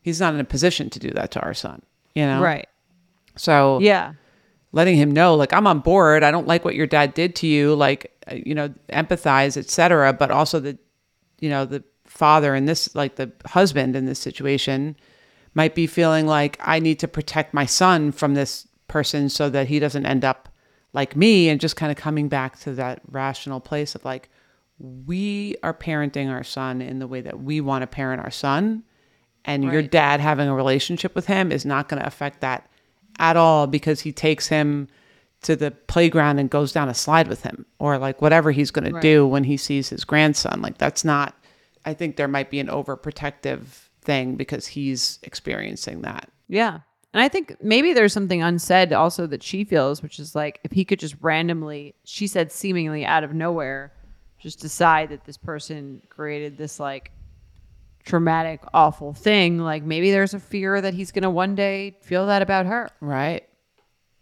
[0.03, 1.81] he's not in a position to do that to our son
[2.15, 2.69] you know Right.
[3.37, 4.15] so Yeah.
[4.73, 7.47] letting him know like i'm on board i don't like what your dad did to
[7.47, 10.79] you like you know empathize etc but also the
[11.41, 14.97] you know the father in this like the husband in this situation
[15.55, 19.69] might be feeling like i need to protect my son from this person so that
[19.69, 20.49] he doesn't end up
[20.93, 24.29] like me and just kind of coming back to that rational place of like
[24.79, 28.83] we are parenting our son in the way that we want to parent our son
[29.45, 32.69] and your dad having a relationship with him is not going to affect that
[33.19, 34.89] at all because he takes him
[35.43, 38.91] to the playground and goes down a slide with him or like whatever he's going
[38.91, 40.63] to do when he sees his grandson.
[40.63, 41.35] Like that's not
[41.85, 46.81] i think there might be an overprotective thing because he's experiencing that Yeah.
[47.13, 50.73] And I think maybe there's something unsaid also that she feels, which is like if
[50.73, 53.93] he could just randomly, she said seemingly out of nowhere,
[54.41, 57.13] just decide that this person created this like
[58.05, 62.27] traumatic, awful thing, like maybe there's a fear that he's going to one day feel
[62.27, 63.49] that about her right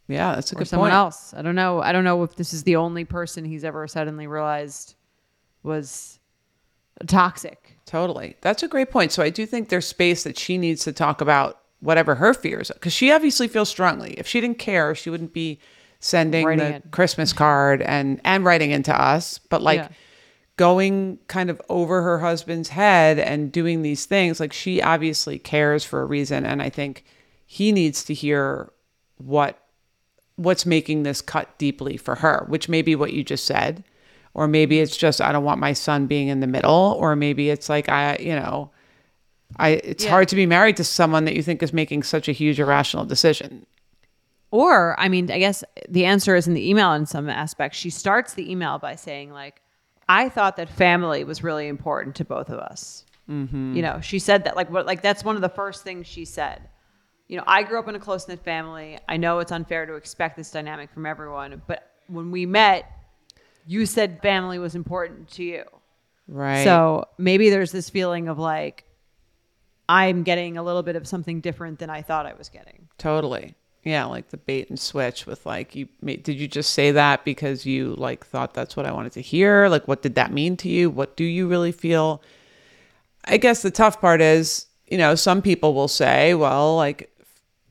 [0.08, 1.32] yeah that's a or good someone point else.
[1.34, 1.80] I don't know.
[1.80, 4.96] I don't know if this is the only person he's ever suddenly realized
[5.62, 6.20] was
[7.06, 7.61] toxic.
[7.86, 8.36] Totally.
[8.40, 9.12] That's a great point.
[9.12, 12.70] So I do think there's space that she needs to talk about whatever her fears
[12.70, 14.14] because she obviously feels strongly.
[14.14, 15.58] If she didn't care, she wouldn't be
[15.98, 16.90] sending Writing the it.
[16.90, 19.38] Christmas card and and writing into us.
[19.38, 19.88] But like Yeah.
[20.56, 25.84] going kind of over her husband's head and doing these things, like she obviously cares
[25.84, 26.44] for a reason.
[26.46, 27.04] And I think
[27.46, 28.70] he needs to hear
[29.18, 29.58] what
[30.36, 33.84] what's making this cut deeply for her, which may be what you just said.
[34.34, 37.50] Or maybe it's just I don't want my son being in the middle, or maybe
[37.50, 38.70] it's like I, you know,
[39.58, 40.10] I it's Yeah.
[40.10, 43.04] hard to be married to someone that you think is making such a huge irrational
[43.04, 43.66] decision.
[44.50, 47.78] Or, I mean, I guess the answer is in the email in some aspects.
[47.78, 49.62] She starts the email by saying, like,
[50.08, 53.06] I thought that family was really important to both of us.
[53.30, 53.74] Mm-hmm.
[53.74, 56.26] You know, she said that, like, what, like that's one of the first things she
[56.26, 56.68] said.
[57.28, 58.98] You know, I grew up in a close knit family.
[59.08, 62.90] I know it's unfair to expect this dynamic from everyone, but when we met,
[63.66, 65.64] you said family was important to you.
[66.28, 66.64] Right.
[66.64, 68.84] So maybe there's this feeling of like,
[69.88, 72.88] I'm getting a little bit of something different than I thought I was getting.
[72.98, 73.54] Totally.
[73.84, 77.66] Yeah, like the bait and switch with like you did you just say that because
[77.66, 79.68] you like thought that's what I wanted to hear?
[79.68, 80.88] Like what did that mean to you?
[80.88, 82.22] What do you really feel?
[83.24, 87.10] I guess the tough part is, you know, some people will say, well, like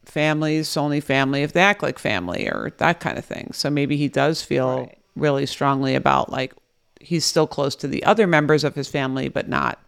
[0.04, 3.52] families only family if they act like family or that kind of thing.
[3.54, 4.98] So maybe he does feel right.
[5.16, 6.54] Really strongly about like
[7.00, 9.80] he's still close to the other members of his family but not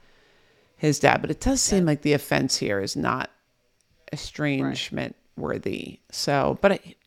[0.83, 1.21] his dad.
[1.21, 3.29] But it does seem like the offense here is not
[4.11, 5.43] estrangement right.
[5.43, 5.99] worthy.
[6.11, 6.97] So, but it,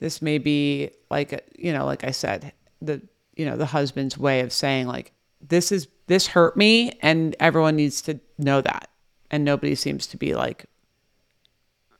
[0.00, 3.02] this may be like you know, like I said, the
[3.36, 5.12] you know the husband's way of saying like
[5.46, 8.88] this is this hurt me, and everyone needs to know that,
[9.30, 10.66] and nobody seems to be like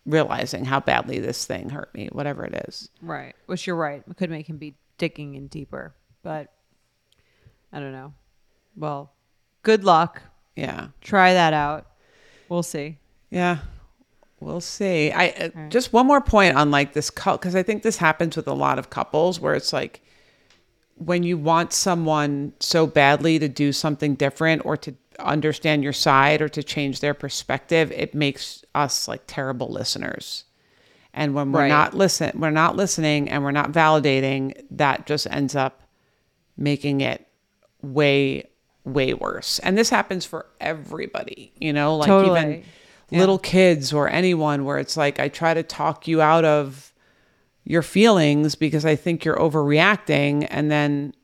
[0.06, 2.88] realizing how badly this thing hurt me, whatever it is.
[3.02, 3.34] Right.
[3.46, 4.02] Which you're right.
[4.08, 6.52] It could make him be digging in deeper, but
[7.72, 8.14] I don't know.
[8.76, 9.12] Well,
[9.62, 10.22] good luck.
[10.54, 10.88] Yeah.
[11.00, 11.86] Try that out.
[12.48, 12.98] We'll see.
[13.30, 13.58] Yeah.
[14.40, 15.10] We'll see.
[15.10, 15.70] I uh, right.
[15.70, 18.52] just one more point on like this cult because I think this happens with a
[18.54, 20.02] lot of couples where it's like
[20.96, 26.42] when you want someone so badly to do something different or to understand your side
[26.42, 30.44] or to change their perspective, it makes us like terrible listeners.
[31.16, 31.68] And when we're right.
[31.68, 35.82] not listen, we're not listening and we're not validating, that just ends up
[36.58, 37.26] making it
[37.80, 38.44] way,
[38.84, 39.58] way worse.
[39.60, 42.40] And this happens for everybody, you know, like totally.
[42.40, 42.64] even
[43.08, 43.18] yeah.
[43.18, 46.92] little kids or anyone where it's like I try to talk you out of
[47.64, 51.14] your feelings because I think you're overreacting and then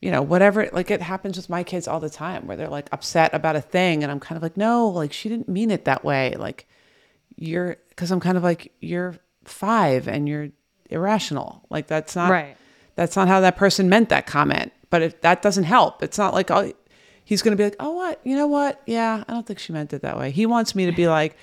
[0.00, 2.88] you know, whatever, like it happens with my kids all the time where they're like
[2.90, 4.02] upset about a thing.
[4.02, 6.34] And I'm kind of like, no, like she didn't mean it that way.
[6.38, 6.66] Like
[7.36, 10.48] you're, cause I'm kind of like, you're five and you're
[10.88, 11.64] irrational.
[11.70, 12.56] Like that's not, right.
[12.94, 14.72] that's not how that person meant that comment.
[14.90, 16.72] But if that doesn't help, it's not like, oh,
[17.24, 18.20] he's going to be like, oh, what?
[18.24, 18.82] You know what?
[18.86, 20.30] Yeah, I don't think she meant it that way.
[20.30, 21.36] He wants me to be like,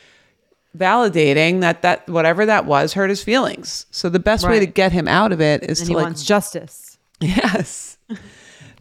[0.77, 3.87] validating that that whatever that was hurt his feelings.
[3.89, 4.51] So the best right.
[4.51, 6.99] way to get him out of it is and to he like wants justice.
[7.19, 7.97] Yes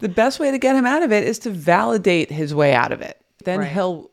[0.00, 2.92] the best way to get him out of it is to validate his way out
[2.92, 3.20] of it.
[3.44, 3.72] Then right.
[3.72, 4.10] he'll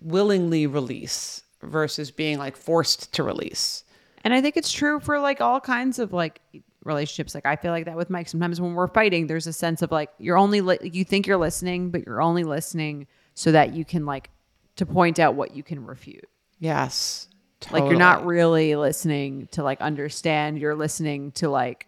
[0.00, 3.84] willingly release versus being like forced to release.
[4.22, 6.40] And I think it's true for like all kinds of like
[6.84, 7.34] relationships.
[7.34, 8.28] Like I feel like that with Mike.
[8.28, 11.36] Sometimes when we're fighting, there's a sense of like you're only li- you think you're
[11.36, 14.30] listening, but you're only listening so that you can like
[14.76, 16.28] to point out what you can refute.
[16.58, 17.28] Yes.
[17.60, 17.80] Totally.
[17.80, 20.58] Like you're not really listening to like understand.
[20.58, 21.86] You're listening to like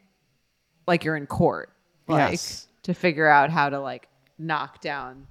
[0.87, 1.71] like you're in court.
[2.09, 4.09] Like, yes to figure out how to like
[4.39, 5.27] knock down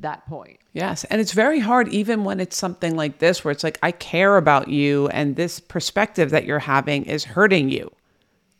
[0.00, 0.58] that point.
[0.72, 1.04] Yes.
[1.04, 4.36] And it's very hard, even when it's something like this, where it's like, I care
[4.36, 7.90] about you, and this perspective that you're having is hurting you.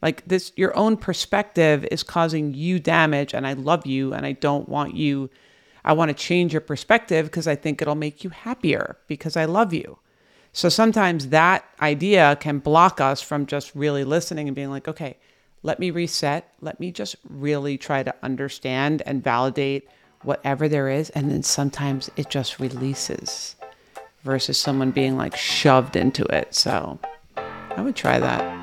[0.02, 4.32] Like this, your own perspective is causing you damage, and I love you, and I
[4.32, 5.30] don't want you.
[5.84, 9.44] I want to change your perspective because I think it'll make you happier because I
[9.44, 9.98] love you.
[10.52, 15.16] So sometimes that idea can block us from just really listening and being like, okay,
[15.62, 16.52] let me reset.
[16.60, 19.88] Let me just really try to understand and validate
[20.22, 21.10] whatever there is.
[21.10, 23.56] And then sometimes it just releases
[24.22, 26.54] versus someone being like shoved into it.
[26.54, 26.98] So
[27.36, 28.58] I would try that.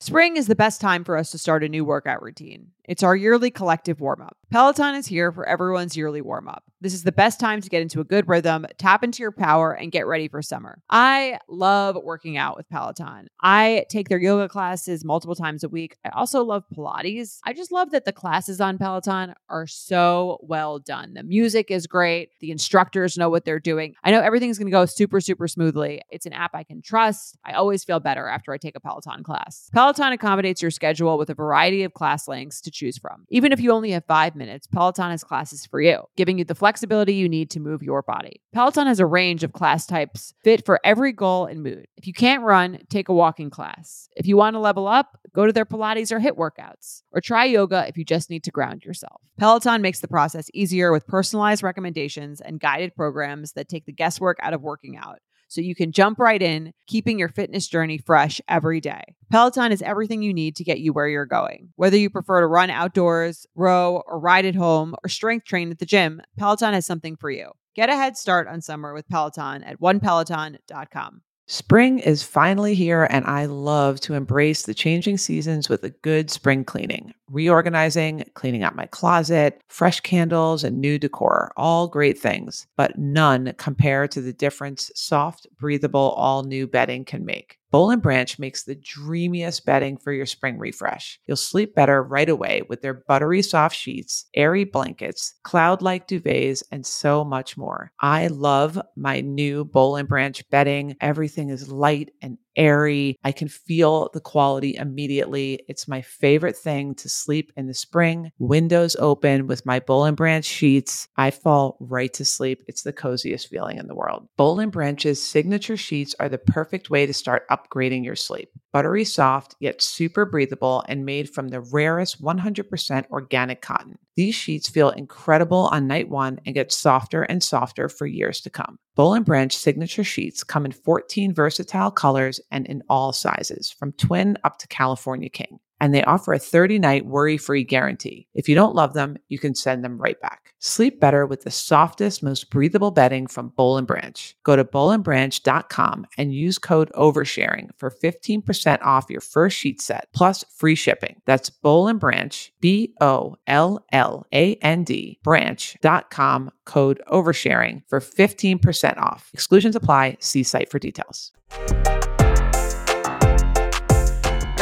[0.00, 2.73] Spring is the best time for us to start a new workout routine.
[2.86, 4.36] It's our yearly collective warm up.
[4.50, 6.62] Peloton is here for everyone's yearly warm up.
[6.80, 9.72] This is the best time to get into a good rhythm, tap into your power,
[9.72, 10.82] and get ready for summer.
[10.90, 13.28] I love working out with Peloton.
[13.40, 15.96] I take their yoga classes multiple times a week.
[16.04, 17.38] I also love Pilates.
[17.42, 21.14] I just love that the classes on Peloton are so well done.
[21.14, 23.94] The music is great, the instructors know what they're doing.
[24.04, 26.02] I know everything's going to go super, super smoothly.
[26.10, 27.38] It's an app I can trust.
[27.44, 29.70] I always feel better after I take a Peloton class.
[29.72, 33.24] Peloton accommodates your schedule with a variety of class lengths to choose from.
[33.30, 36.54] Even if you only have five minutes, Peloton has classes for you, giving you the
[36.54, 38.42] flexibility you need to move your body.
[38.52, 41.86] Peloton has a range of class types fit for every goal and mood.
[41.96, 44.08] If you can't run, take a walking class.
[44.16, 47.44] If you want to level up, go to their Pilates or HIIT workouts, or try
[47.44, 49.20] yoga if you just need to ground yourself.
[49.38, 54.38] Peloton makes the process easier with personalized recommendations and guided programs that take the guesswork
[54.42, 55.18] out of working out
[55.48, 59.02] so you can jump right in, keeping your fitness journey fresh every day.
[59.30, 61.70] Peloton is everything you need to get you where you're going.
[61.76, 65.78] Whether you prefer to run outdoors, row, or ride at home, or strength train at
[65.78, 67.50] the gym, Peloton has something for you.
[67.74, 71.22] Get a head start on summer with Peloton at onepeloton.com.
[71.46, 76.30] Spring is finally here, and I love to embrace the changing seasons with a good
[76.30, 77.12] spring cleaning.
[77.30, 83.52] Reorganizing, cleaning out my closet, fresh candles, and new decor all great things, but none
[83.58, 87.58] compare to the difference soft, breathable, all new bedding can make.
[87.74, 91.18] Boll and Branch makes the dreamiest bedding for your spring refresh.
[91.26, 96.86] You'll sleep better right away with their buttery soft sheets, airy blankets, cloud-like duvets, and
[96.86, 97.90] so much more.
[98.00, 100.94] I love my new Boll and Branch bedding.
[101.00, 103.18] Everything is light and airy.
[103.24, 105.64] I can feel the quality immediately.
[105.68, 110.16] It's my favorite thing to sleep in the spring, windows open with my Boll and
[110.16, 111.08] Branch sheets.
[111.16, 112.62] I fall right to sleep.
[112.66, 114.28] It's the coziest feeling in the world.
[114.36, 118.50] Boll and Branch's signature sheets are the perfect way to start upgrading your sleep.
[118.72, 123.98] Buttery soft, yet super breathable and made from the rarest 100% organic cotton.
[124.16, 128.50] These sheets feel incredible on night one and get softer and softer for years to
[128.50, 128.78] come.
[128.94, 133.92] Boll and Branch signature sheets come in 14 versatile colors and in all sizes, from
[133.92, 138.26] twin up to California King and they offer a 30 night worry free guarantee.
[138.32, 140.54] If you don't love them, you can send them right back.
[140.58, 144.34] Sleep better with the softest, most breathable bedding from Boll and Branch.
[144.44, 150.42] Go to bollandbranch.com and use code oversharing for 15% off your first sheet set plus
[150.56, 151.20] free shipping.
[151.26, 158.00] That's Boll and Branch, B O L L A N D, branch.com, code oversharing for
[158.00, 159.30] 15% off.
[159.34, 160.16] Exclusions apply.
[160.20, 161.30] See site for details.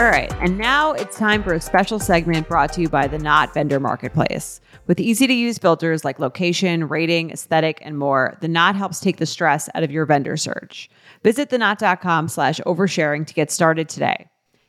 [0.02, 3.20] All right, and now it's time for a special segment brought to you by the
[3.20, 4.60] Knot Vendor Marketplace.
[4.88, 9.18] With easy to use filters like location, rating, aesthetic, and more, the Knot helps take
[9.18, 10.90] the stress out of your vendor search.
[11.22, 14.26] Visit theknot.com slash oversharing to get started today.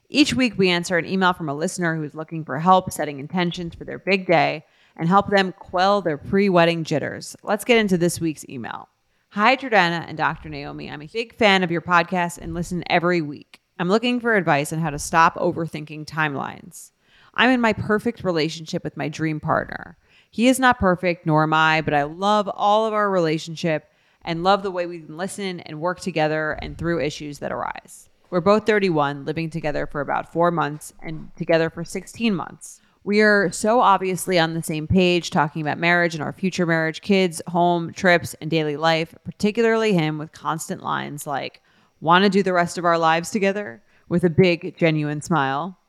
[0.07, 3.73] Each week, we answer an email from a listener who's looking for help setting intentions
[3.73, 4.63] for their big day
[4.95, 7.35] and help them quell their pre wedding jitters.
[7.41, 8.87] Let's get into this week's email.
[9.29, 10.49] Hi, Jordana and Dr.
[10.49, 10.91] Naomi.
[10.91, 13.62] I'm a big fan of your podcast and listen every week.
[13.79, 16.91] I'm looking for advice on how to stop overthinking timelines.
[17.33, 19.97] I'm in my perfect relationship with my dream partner.
[20.29, 23.89] He is not perfect, nor am I, but I love all of our relationship
[24.23, 28.09] and love the way we can listen and work together and through issues that arise.
[28.29, 32.79] We're both 31, living together for about four months and together for 16 months.
[33.03, 37.01] We are so obviously on the same page talking about marriage and our future marriage,
[37.01, 41.61] kids, home, trips, and daily life, particularly him with constant lines like,
[42.03, 45.79] want to do the rest of our lives together with a big, genuine smile.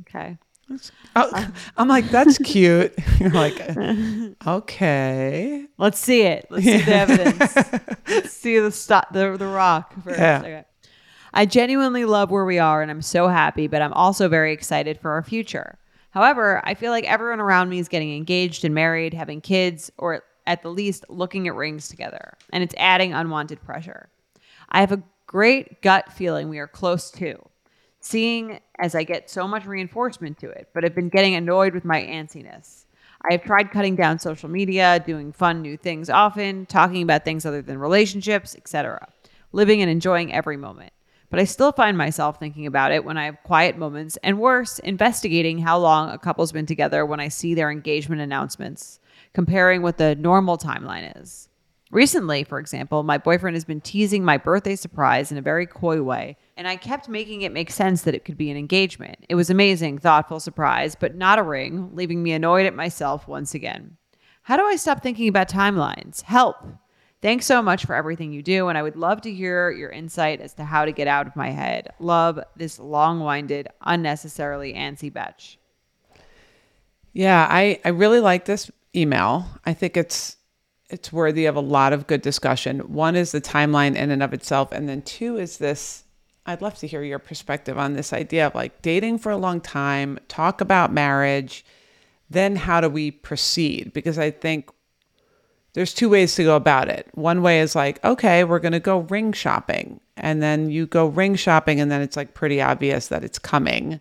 [0.00, 0.36] Okay.
[1.16, 2.94] Oh, I'm like, that's cute.
[3.18, 3.58] You're like,
[4.46, 5.66] okay.
[5.78, 6.46] Let's see it.
[6.50, 7.56] Let's see the evidence.
[8.06, 10.18] Let's see the stop the the rock first.
[10.18, 10.40] Yeah.
[10.40, 10.64] Okay.
[11.34, 15.00] I genuinely love where we are and I'm so happy, but I'm also very excited
[15.00, 15.78] for our future.
[16.10, 20.22] However, I feel like everyone around me is getting engaged and married, having kids, or
[20.46, 24.10] at the least looking at rings together, and it's adding unwanted pressure.
[24.68, 25.02] I have a
[25.32, 27.38] great gut feeling we are close to,
[28.00, 31.86] seeing as I get so much reinforcement to it, but have been getting annoyed with
[31.86, 32.84] my antsiness.
[33.26, 37.46] I have tried cutting down social media, doing fun new things often, talking about things
[37.46, 39.08] other than relationships, etc.
[39.52, 40.92] Living and enjoying every moment.
[41.30, 44.80] But I still find myself thinking about it when I have quiet moments, and worse,
[44.80, 49.00] investigating how long a couple's been together when I see their engagement announcements,
[49.32, 51.48] comparing what the normal timeline is.
[51.92, 56.00] Recently, for example, my boyfriend has been teasing my birthday surprise in a very coy
[56.00, 59.26] way, and I kept making it make sense that it could be an engagement.
[59.28, 63.54] It was amazing, thoughtful surprise, but not a ring, leaving me annoyed at myself once
[63.54, 63.98] again.
[64.40, 66.22] How do I stop thinking about timelines?
[66.22, 66.56] Help!
[67.20, 70.40] Thanks so much for everything you do, and I would love to hear your insight
[70.40, 71.92] as to how to get out of my head.
[72.00, 75.58] Love this long winded, unnecessarily antsy betch.
[77.12, 79.46] Yeah, I, I really like this email.
[79.66, 80.38] I think it's
[80.92, 82.80] it's worthy of a lot of good discussion.
[82.80, 86.04] One is the timeline in and of itself, and then two is this.
[86.44, 89.60] I'd love to hear your perspective on this idea of like dating for a long
[89.60, 91.64] time, talk about marriage,
[92.28, 93.92] then how do we proceed?
[93.92, 94.70] Because I think
[95.72, 97.08] there's two ways to go about it.
[97.14, 100.00] One way is like, okay, we're going to go ring shopping.
[100.16, 103.98] And then you go ring shopping, and then it's like pretty obvious that it's coming,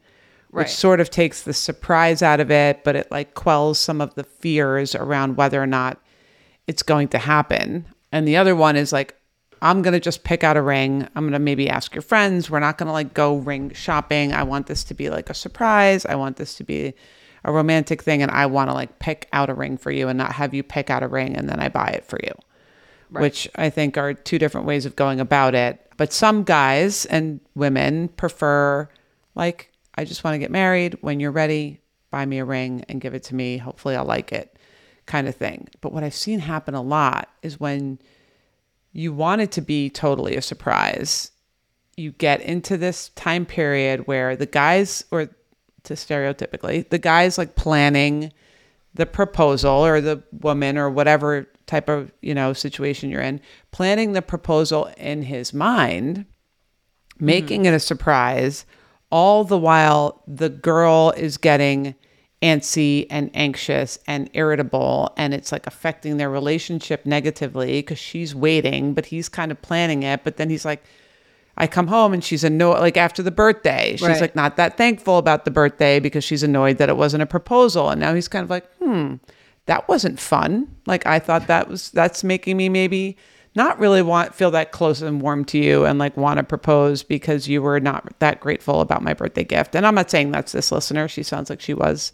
[0.50, 4.14] which sort of takes the surprise out of it, but it like quells some of
[4.16, 6.02] the fears around whether or not
[6.68, 7.86] it's going to happen.
[8.12, 9.16] And the other one is like,
[9.62, 11.08] I'm going to just pick out a ring.
[11.16, 12.50] I'm going to maybe ask your friends.
[12.50, 14.34] We're not going to like go ring shopping.
[14.34, 16.06] I want this to be like a surprise.
[16.06, 16.94] I want this to be
[17.44, 18.22] a romantic thing.
[18.24, 20.64] And I want to like pick out a ring for you and not have you
[20.64, 22.34] pick out a ring and then I buy it for you,
[23.10, 25.88] which I think are two different ways of going about it.
[25.96, 28.90] But some guys and women prefer
[29.36, 30.98] like, I just want to get married.
[31.02, 33.58] When you're ready, buy me a ring and give it to me.
[33.58, 34.51] Hopefully I'll like it
[35.12, 35.68] kind of thing.
[35.82, 38.00] But what I've seen happen a lot is when
[38.94, 41.32] you want it to be totally a surprise,
[41.98, 45.28] you get into this time period where the guys, or
[45.84, 48.32] to stereotypically, the guys like planning
[48.94, 53.42] the proposal or the woman or whatever type of, you know, situation you're in,
[53.72, 56.26] planning the proposal in his mind
[57.20, 57.74] making mm-hmm.
[57.74, 58.66] it a surprise,
[59.12, 61.96] all the while the girl is getting
[62.42, 68.94] antsy and anxious and irritable and it's like affecting their relationship negatively because she's waiting
[68.96, 70.84] but he's kind of planning it but then he's like
[71.58, 73.92] I come home and she's annoyed like after the birthday.
[73.92, 74.22] She's Right.
[74.22, 77.90] like not that thankful about the birthday because she's annoyed that it wasn't a proposal
[77.90, 79.16] and now he's kind of like hmm
[79.68, 80.68] that wasn't fun.
[80.88, 83.18] Like I thought that was that's making me maybe
[83.54, 87.04] not really want feel that close and warm to you and like want to propose
[87.04, 89.76] because you were not that grateful about my birthday gift.
[89.76, 91.08] And I'm not saying that's this listener.
[91.08, 92.14] She sounds like she was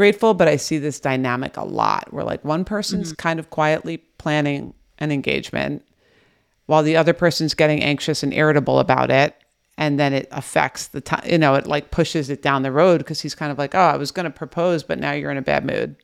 [0.00, 3.16] grateful, but I see this dynamic a lot where like one person's mm-hmm.
[3.16, 5.84] kind of quietly planning an engagement
[6.64, 9.36] while the other person's getting anxious and irritable about it.
[9.76, 12.96] And then it affects the time, you know, it like pushes it down the road
[12.96, 15.36] because he's kind of like, oh, I was going to propose, but now you're in
[15.36, 15.96] a bad mood.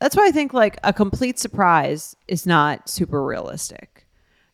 [0.00, 4.08] That's why I think like a complete surprise is not super realistic.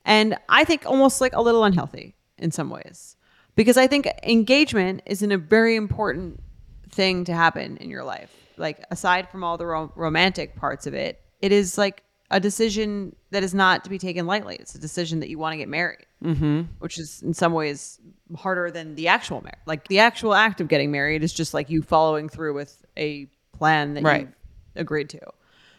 [0.04, 3.16] And I think almost like a little unhealthy in some ways.
[3.54, 6.42] Because I think engagement is in a very important
[6.90, 8.45] thing to happen in your life.
[8.58, 13.14] Like aside from all the ro- romantic parts of it, it is like a decision
[13.30, 14.56] that is not to be taken lightly.
[14.56, 16.62] It's a decision that you want to get married, mm-hmm.
[16.80, 18.00] which is in some ways
[18.36, 19.60] harder than the actual marriage.
[19.66, 23.26] Like the actual act of getting married is just like you following through with a
[23.52, 24.22] plan that Right.
[24.22, 24.32] you
[24.74, 25.20] agreed to.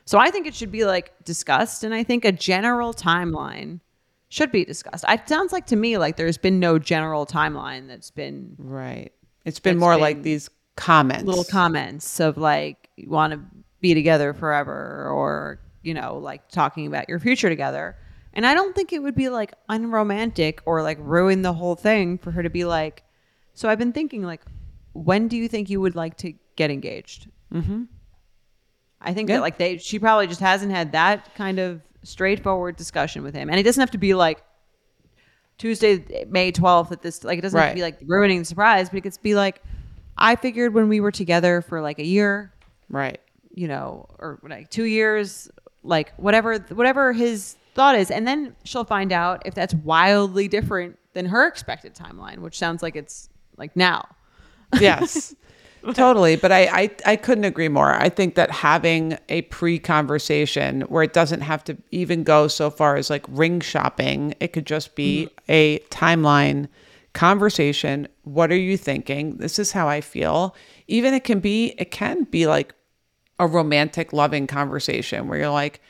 [0.06, 3.82] So I think it should be like discussed, and I think a general timeline
[4.30, 5.04] should be discussed.
[5.08, 9.12] It sounds like to me like there's been no general timeline that's been Right.
[9.44, 11.26] It's been more like these comments.
[11.26, 13.40] little comments of like you want to
[13.82, 17.98] be together forever or you know like talking about your future together.
[18.34, 22.18] And I don't think it would be like unromantic or like ruin the whole thing
[22.20, 23.04] for her to be like,
[23.56, 24.42] so I've been thinking like,
[24.94, 27.30] when do you think you would like to get engaged?
[27.52, 27.84] Mm-hmm.
[29.02, 29.38] I think Yeah.
[29.38, 33.50] that like they, she probably just hasn't had that kind of straightforward discussion with him,
[33.50, 34.44] and it doesn't have to be like
[35.58, 37.24] Tuesday, May twelfth at this.
[37.24, 39.62] Like it doesn't have to be like ruining the surprise, but it could be like,
[40.18, 42.52] I figured when we were together for like a year,
[42.90, 43.20] Right.
[43.54, 45.50] you know, or like two years,
[45.84, 50.98] like whatever, whatever his thought is, and then she'll find out if that's wildly different
[51.14, 54.08] than her expected timeline, which sounds like it's like now.
[54.80, 55.36] Yes.
[55.94, 56.36] totally.
[56.36, 57.94] But I, I, I couldn't agree more.
[57.94, 62.70] I think that having a pre conversation where it doesn't have to even go so
[62.70, 65.52] far as like ring shopping, it could just be mm-hmm.
[65.52, 66.68] a timeline
[67.18, 68.08] conversation.
[68.22, 69.38] What are you thinking?
[69.38, 70.56] This is how I feel.
[70.88, 72.76] Even it can be, it can be like
[73.40, 75.82] a romantic, loving conversation where you're like,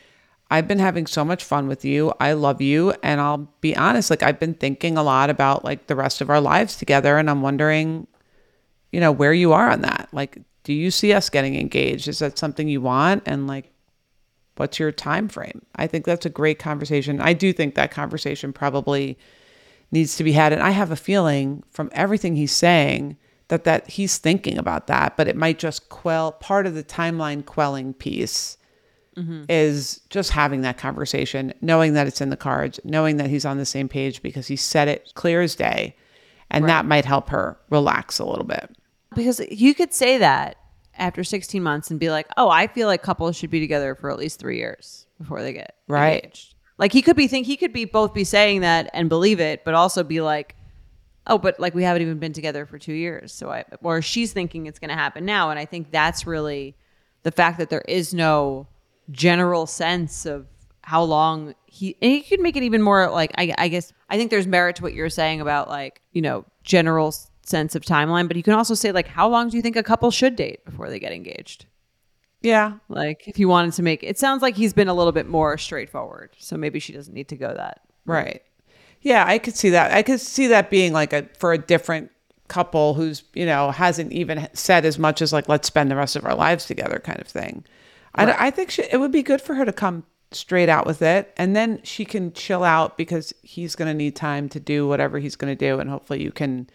[0.49, 2.13] I've been having so much fun with you.
[2.21, 2.93] I love you.
[3.03, 6.29] And I'll be honest, like, I've been thinking a lot about like the rest of
[6.29, 7.17] our lives together.
[7.17, 8.07] And I'm wondering,
[8.93, 10.07] you know, where you are on that.
[10.13, 12.07] Like, do you see us getting engaged?
[12.07, 13.23] Is that something you want?
[13.25, 13.73] And like,
[14.55, 15.61] what's your time frame?
[15.75, 17.19] I think that's a great conversation.
[17.19, 19.17] I do think that conversation probably
[19.91, 20.53] needs to be had.
[20.53, 23.17] And I have a feeling from everything he's saying
[23.47, 27.45] that that he's thinking about that, but it might just quell part of the timeline
[27.45, 28.57] quelling piece
[29.15, 29.43] mm-hmm.
[29.49, 33.57] is just having that conversation, knowing that it's in the cards, knowing that he's on
[33.57, 35.95] the same page because he said it clear as day.
[36.49, 38.73] And that might help her relax a little bit.
[39.13, 40.55] Because you could say that
[40.97, 44.09] after 16 months and be like, oh, I feel like couples should be together for
[44.09, 46.23] at least three years before they get Right.
[46.23, 46.55] engaged.
[46.77, 49.65] Like he could be think he could be both be saying that and believe it,
[49.65, 50.55] but also be like,
[51.25, 53.33] oh, but like we haven't even been together for two years.
[53.33, 55.49] So I or she's thinking it's gonna happen now.
[55.49, 56.75] And I think that's really
[57.23, 58.67] the fact that there is no
[59.09, 60.47] general sense of
[60.81, 64.17] how long he and he could make it even more like I, I guess I
[64.17, 67.13] think there's merit to what you're saying about like you know general
[67.43, 69.83] sense of timeline, but you can also say like how long do you think a
[69.83, 71.65] couple should date before they get engaged?
[72.41, 72.73] Yeah.
[72.87, 75.57] Like if you wanted to make it sounds like he's been a little bit more
[75.57, 77.81] straightforward, so maybe she doesn't need to go that.
[78.05, 78.43] Right.
[79.01, 79.91] Yeah, I could see that.
[79.91, 82.11] I could see that being like a for a different
[82.47, 86.15] couple who's, you know, hasn't even said as much as like let's spend the rest
[86.15, 87.65] of our lives together kind of thing.
[88.15, 91.01] I, I think she, it would be good for her to come straight out with
[91.01, 94.85] it and then she can chill out because he's going to need time to do
[94.85, 96.69] whatever he's going to do and hopefully you can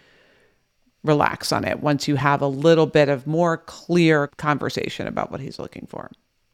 [1.04, 5.40] relax on it once you have a little bit of more clear conversation about what
[5.40, 6.10] he's looking for.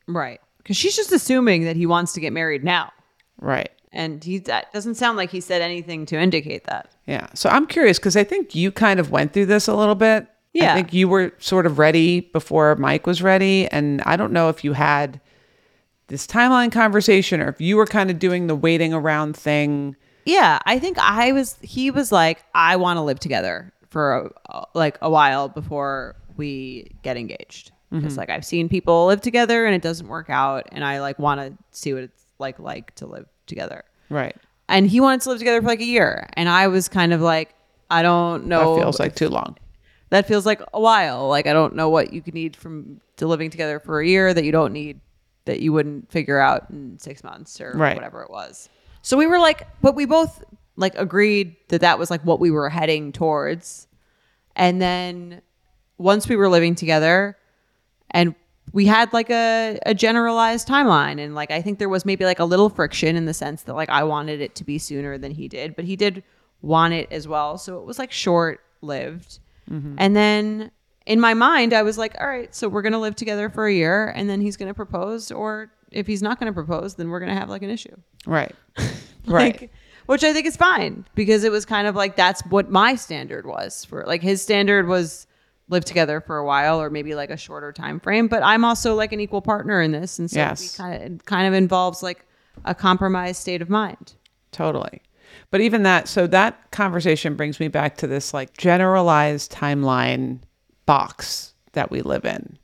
[0.07, 0.41] Right.
[0.59, 2.93] Because she's just assuming that he wants to get married now.
[3.41, 3.71] Right.
[3.93, 6.91] And he that doesn't sound like he said anything to indicate that.
[7.07, 7.29] Yeah.
[7.35, 10.27] So I'm curious because I think you kind of went through this a little bit.
[10.53, 10.73] Yeah.
[10.73, 13.67] I think you were sort of ready before Mike was ready.
[13.69, 15.21] And I don't know if you had
[16.09, 19.95] this timeline conversation or if you were kind of doing the waiting around thing.
[20.25, 21.57] Yeah, I think I was.
[21.63, 26.91] He was like, I want to live together for a, like a while before we
[27.03, 27.73] get engaged.
[27.93, 28.01] Mm-hmm.
[28.01, 31.19] Because like I've seen people live together and it doesn't work out, and I like
[31.19, 33.83] want to see what it's like like to live together.
[34.11, 34.37] Right.
[34.69, 37.21] And he wanted to live together for like a year, and I was kind of
[37.23, 37.55] like,
[37.91, 38.75] I don't know.
[38.77, 39.57] That feels like too long.
[40.11, 41.29] that feels like a while.
[41.29, 44.35] Like I don't know what you could need from to living together for a year
[44.35, 45.01] that you don't need
[45.47, 47.95] that you wouldn't figure out in six months or Right.
[47.97, 48.69] whatever it was.
[49.01, 50.45] So we were like, but we both
[50.79, 53.89] like agreed that that was like what we were heading towards.
[54.57, 55.43] And then
[55.99, 57.37] once we were living together
[58.11, 58.35] and
[58.73, 62.39] we had like a, a generalized timeline and like i think there was maybe like
[62.39, 65.33] a little friction in the sense that like i wanted it to be sooner than
[65.33, 66.23] he did but he did
[66.61, 69.95] want it as well so it was like short lived mm-hmm.
[69.97, 70.71] and then
[71.07, 73.73] in my mind i was like all right so we're gonna live together for a
[73.73, 77.35] year and then he's gonna propose or if he's not gonna propose then we're gonna
[77.35, 78.55] have like an issue Right.
[79.27, 79.71] right.
[80.09, 83.45] Which I think is fine because it was kind of like that's what my standard
[83.45, 85.27] was for like his standard was
[85.69, 88.27] live together for a while or maybe like a shorter time frame.
[88.27, 90.63] But I'm also like an equal partner in this, and so Yes.
[90.63, 92.25] we kind of it kind of involves like
[92.65, 94.15] a compromised state of mind.
[94.51, 95.03] Totally.
[95.51, 100.39] But even that, so that conversation brings me back to this like generalized timeline
[100.87, 102.59] box that we live in.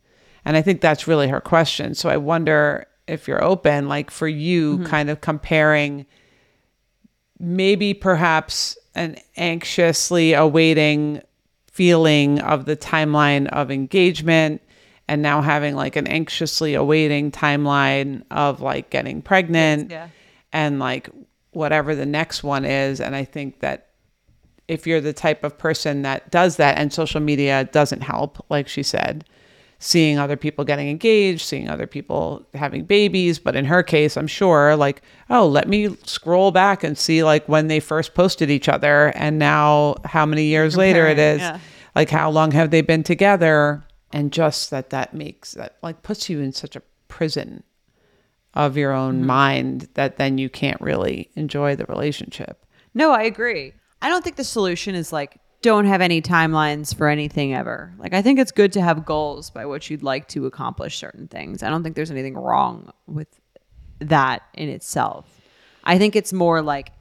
[0.46, 1.94] And I think that's really her question.
[1.94, 4.86] So I wonder if you're open, like for you, mm-hmm.
[4.86, 6.06] kind of comparing
[7.38, 11.20] maybe perhaps an anxiously awaiting
[11.70, 14.62] feeling of the timeline of engagement
[15.08, 20.08] and now having like an anxiously awaiting timeline of like getting pregnant Yeah.
[20.52, 21.08] and like
[21.50, 23.88] whatever the next one is and i think that
[24.68, 28.68] if you're the type of person that does that and social media doesn't help like
[28.68, 29.24] she said
[29.78, 34.26] seeing other people getting engaged seeing other people having babies but in her case i'm
[34.26, 38.68] sure like oh let me scroll back and see like when they first posted each
[38.68, 41.40] other and now how many years later it is.
[41.40, 41.58] Yeah.
[41.94, 46.28] like how long have they been together and just that that makes that like puts
[46.28, 47.62] you in such a prison
[48.54, 49.26] of your own mm-hmm.
[49.26, 52.64] mind that then you can't really enjoy the relationship
[52.94, 53.72] No, I agree.
[54.00, 57.94] I don't think the solution is like don't have any timelines for anything ever.
[57.96, 61.26] Like I think it's good to have goals by which you'd like to accomplish certain
[61.26, 61.62] things.
[61.62, 63.28] I don't think there's anything wrong with
[64.00, 65.40] that in itself.
[65.82, 66.92] I think it's more like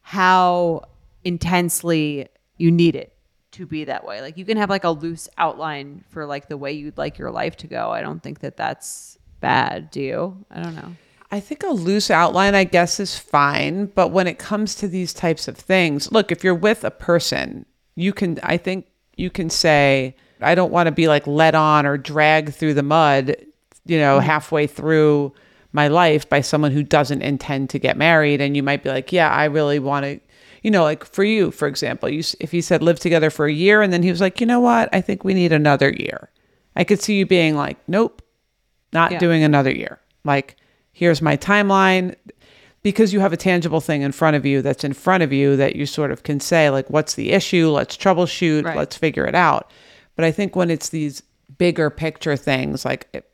[0.00, 0.84] how
[1.22, 3.14] intensely you need it
[3.52, 4.22] to be that way.
[4.22, 7.30] Like you can have like a loose outline for like the way you'd like your
[7.30, 7.90] life to go.
[7.90, 10.46] I don't think that that's bad, do you?
[10.50, 10.96] I don't know.
[11.30, 13.86] I think a loose outline, I guess, is fine.
[13.86, 17.66] But when it comes to these types of things, look, if you're with a person,
[17.96, 21.84] you can, I think you can say, I don't want to be like led on
[21.84, 23.36] or dragged through the mud,
[23.84, 24.26] you know, mm-hmm.
[24.26, 25.34] halfway through
[25.72, 28.40] my life by someone who doesn't intend to get married.
[28.40, 30.20] And you might be like, yeah, I really want to,
[30.62, 33.52] you know, like for you, for example, you, if he said live together for a
[33.52, 36.30] year and then he was like, you know what, I think we need another year.
[36.74, 38.22] I could see you being like, nope,
[38.92, 39.18] not Yeah.
[39.18, 39.98] doing another year.
[40.24, 40.56] Like,
[40.98, 42.16] here's my timeline.
[42.82, 45.56] Because you have a tangible thing in front of you that's in front of you
[45.56, 47.68] that you sort of can say, like, what's the issue?
[47.70, 48.64] Let's troubleshoot.
[48.64, 48.76] Right.
[48.76, 49.70] Let's figure it out.
[50.14, 51.22] But I think when it's these
[51.58, 53.24] bigger picture things, like,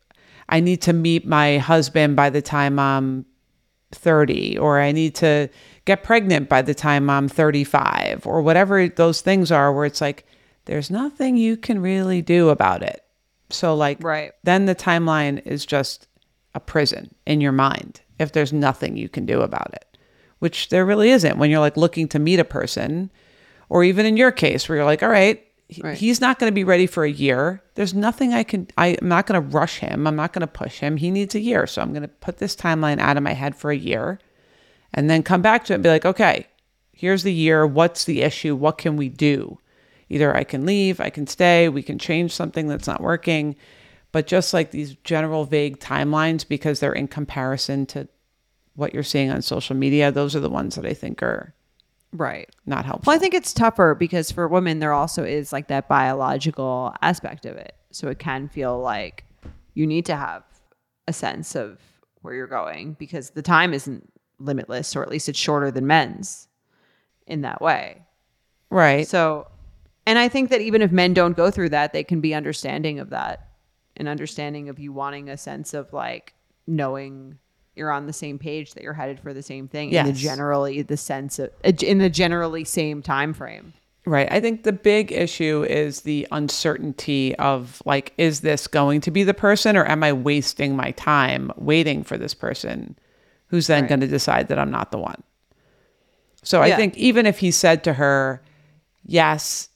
[0.49, 3.27] I need to meet my husband by the time I'm
[3.93, 5.49] 30, or I need to
[5.85, 10.27] get pregnant by the time I'm 35, or whatever those things are, where it's like,
[10.65, 13.05] there's nothing you can really do about it.
[13.51, 14.33] So, like, Right.
[14.43, 16.09] then the timeline is just
[16.55, 19.98] a prison in your mind if there's nothing you can do about it,
[20.38, 23.11] which there really isn't when you're like looking to meet a person,
[23.68, 25.44] or even in your case where you're like, all right,
[25.82, 25.96] Right.
[25.96, 27.62] he's not going to be ready for a year.
[27.74, 30.07] There's nothing I can, I, I'm not going to rush him.
[30.07, 30.98] I'm not going to push him.
[30.98, 31.66] He needs a year.
[31.66, 34.20] So I'm going to put this timeline out of my head for a year
[34.92, 36.46] and then come back to it and be like, okay,
[36.92, 37.66] here's the year.
[37.66, 38.55] What's the issue?
[38.55, 39.59] What can we do?
[40.11, 43.57] Either I can leave, I can stay, we can change something that's not working.
[44.15, 48.07] But just like these general vague timelines, because they're in comparison to
[48.77, 51.53] what you're seeing on social media, those are the ones that I think are
[52.12, 52.49] Right.
[52.65, 53.11] not helpful.
[53.11, 57.45] Well, I think it's tougher because for women, there also is like that biological aspect
[57.45, 57.75] of it.
[57.91, 59.25] So it can feel like
[59.75, 60.45] you need to have
[61.09, 61.81] a sense of
[62.23, 64.09] where you're going because the time isn't
[64.39, 66.47] limitless, or at least it's shorter than men's
[67.27, 68.03] in that way.
[68.71, 69.09] right.
[69.09, 69.49] So,
[70.07, 73.01] and I think that even if men don't go through that, they can be understanding
[73.01, 73.49] of that
[73.97, 76.34] and understanding of you wanting a sense of like
[76.66, 77.38] knowing
[77.76, 80.82] you're on the same page that you're headed for the same thing in the generally
[80.82, 83.72] the sense of uh, in the generally same time frame.
[84.07, 84.30] Right.
[84.30, 89.24] I think the big issue is the uncertainty of like, is this going to be
[89.24, 92.99] the person or am I wasting my time waiting for this person
[93.47, 93.88] who's then Right.
[93.88, 95.22] going to decide that I'm not the one?
[96.42, 98.42] So I think even if he said to her,
[99.07, 99.70] yes,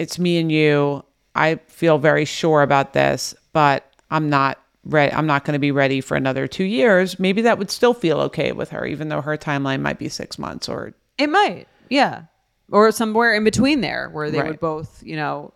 [0.00, 1.04] it's me and you,
[1.36, 5.12] I feel very sure about this, but I'm not ready.
[5.12, 7.18] I'm not going to be ready for another two years.
[7.18, 10.38] Maybe that would still feel okay with her, even though her timeline might be six
[10.38, 11.66] months or It might.
[11.90, 12.22] Yeah.
[12.70, 14.50] or somewhere in between there where they Right.
[14.50, 15.52] would both, you know,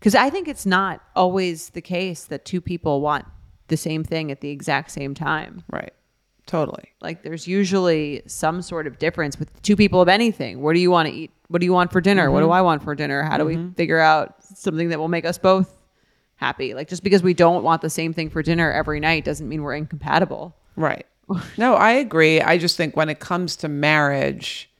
[0.00, 3.26] because I think it's not always the case that two people want
[3.68, 5.62] the same thing at the exact same time.
[5.70, 5.92] Right.
[6.46, 6.88] Totally.
[7.00, 10.62] Like there's usually some sort of difference with two people of anything.
[10.62, 11.30] What do you want to eat?
[11.46, 12.32] What do you want for dinner?
[12.32, 12.54] What do mm-hmm.
[12.54, 13.22] I want for dinner?
[13.22, 13.74] How do we mm-hmm.
[13.74, 15.78] figure out something that will make us both
[16.36, 16.74] happy?
[16.74, 19.62] Like just because we don't want the same thing for dinner every night doesn't mean
[19.62, 20.54] we're incompatible.
[20.76, 21.06] Right.
[21.56, 22.40] No, I agree.
[22.40, 24.70] I just think when it comes to marriage,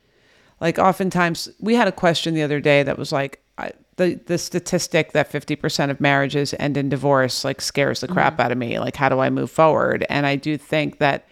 [0.61, 4.39] like oftentimes we had a question the other day that was like I, the the
[4.39, 8.43] statistic that 50% of marriages end in divorce like scares the crap mm-hmm.
[8.43, 8.79] out of me.
[8.79, 10.05] Like how do I move forward?
[10.09, 11.27] And I do think that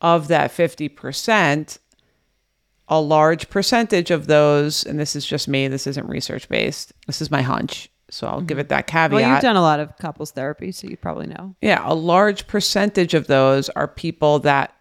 [0.00, 1.78] of that 50%,
[2.88, 6.92] a large percentage of those, and this is just me, this isn't research based.
[7.06, 7.90] This is my hunch.
[8.10, 8.60] So I'll give mm-hmm.
[8.62, 9.12] it that caveat.
[9.12, 11.54] Well, you've done a lot of couples therapy, so you probably know.
[11.62, 14.74] Yeah, a large percentage of those are people that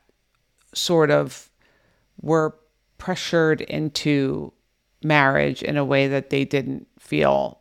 [0.73, 1.49] sort of
[2.21, 2.55] were
[2.97, 4.51] pressured into
[5.03, 7.59] marriage in a way that they didn't feel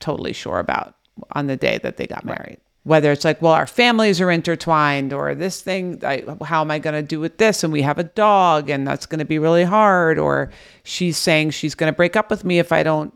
[0.00, 0.96] totally sure about
[1.32, 2.58] on the day that they got married.
[2.82, 6.78] Whether it's like, well, our families are intertwined, or this thing, I, how am I
[6.78, 7.64] going to do with this?
[7.64, 10.18] And we have a dog, and that's going to be really hard.
[10.18, 10.50] Or
[10.82, 13.14] she's saying she's going to break up with me if I don't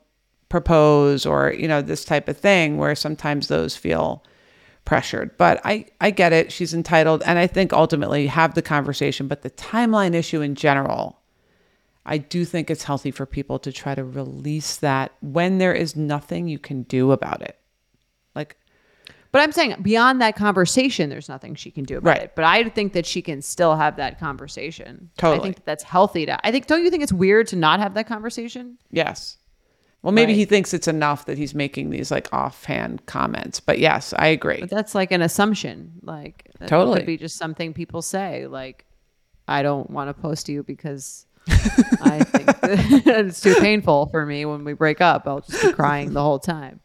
[0.49, 4.24] propose, or, you know, this type of thing, where sometimes those feel
[4.84, 5.36] pressured.
[5.36, 6.51] But I, I get it.
[6.51, 7.22] She's entitled.
[7.26, 9.28] And I think ultimately have the conversation.
[9.28, 11.20] But the timeline issue in general,
[12.07, 15.94] I do think it's healthy for people to try to release that when there is
[15.94, 17.59] nothing you can do about it.
[18.34, 18.57] Like,
[19.30, 22.22] But I'm saying beyond that conversation, there's nothing she can do about Right.
[22.22, 22.32] it.
[22.34, 25.11] But I think that she can still have that conversation.
[25.18, 26.46] totally I think that that's healthy to.
[26.46, 26.66] I think.
[26.66, 28.78] Don't you think it's weird to not have that conversation?
[28.90, 29.36] yes.
[30.03, 30.38] Well, maybe Right.
[30.38, 33.59] he thinks it's enough that he's making these like offhand comments.
[33.61, 34.61] But yes, I agree.
[34.61, 35.92] But that's like an assumption.
[36.03, 36.99] Like that Totally.
[37.01, 38.46] could be just something people say.
[38.46, 38.84] Like
[39.49, 42.49] I don't want to post to you because I think
[43.07, 45.26] it's too painful for me when we break up.
[45.26, 46.80] I'll just be crying the whole time,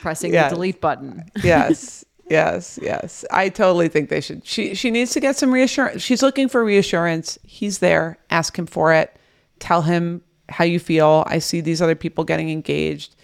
[0.00, 0.50] pressing Yes.
[0.50, 1.24] the delete button.
[1.44, 6.00] yes yes yes i totally think they should she she needs to get some reassurance
[6.00, 9.16] she's looking for reassurance he's there ask him for it
[9.58, 13.16] tell him how you feel i see these other people getting engaged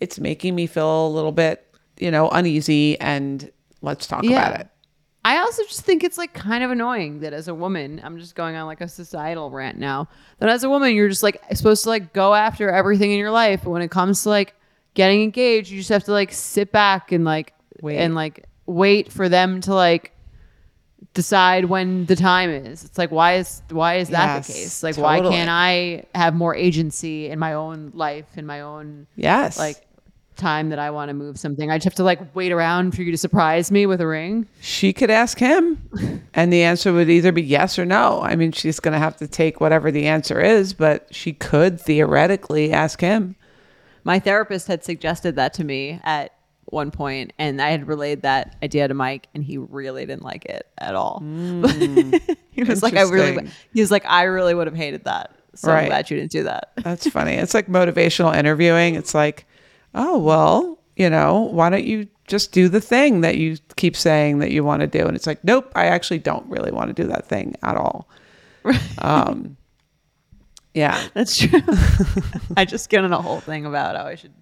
[0.00, 4.68] it's making me feel a little bit you know uneasy and let's talk about it
[5.24, 8.34] I also just think it's like kind of annoying that as a woman, I'm just
[8.34, 10.08] going on like a societal rant now.
[10.40, 13.30] That as a woman, you're just like supposed to like go after everything in your
[13.30, 13.60] life.
[13.62, 14.54] But when it comes to like
[14.94, 17.98] getting engaged, you just have to like sit back and like Wait.
[17.98, 20.12] and like wait for them to like
[21.14, 22.84] decide when the time is.
[22.84, 24.82] It's like why is why is that Yes, the case?
[24.82, 29.58] Like why can't I have more agency in my own life in my own yes
[29.58, 29.76] like
[30.36, 31.70] time that I want to move something?
[31.70, 34.46] I just have to like wait around for you to surprise me with a ring.
[34.60, 35.82] she could ask him
[36.34, 39.16] and the answer would either be yes or no i mean she's going to have
[39.18, 43.36] to take whatever the answer is but she could theoretically ask him
[44.04, 46.32] My therapist had suggested that to me at
[46.72, 50.44] one point, and I had relayed that idea to Mike, and he really didn't like
[50.46, 51.20] it at all.
[52.50, 55.70] he was like, "I really," he was like, "I really would have hated that." So
[55.70, 55.82] Right.
[55.82, 56.72] I'm glad you didn't do that.
[56.76, 57.34] That's funny.
[57.34, 58.94] It's like motivational interviewing.
[58.94, 59.46] It's like,
[59.94, 64.38] oh, well, you know, why don't you just do the thing that you keep saying
[64.38, 65.06] that you want to do?
[65.06, 68.08] And it's like, nope, I actually don't really want to do that thing at all.
[68.98, 69.56] Um,
[70.72, 71.08] yeah.
[71.14, 71.60] That's true.
[72.56, 74.32] I just get in a whole thing about how I should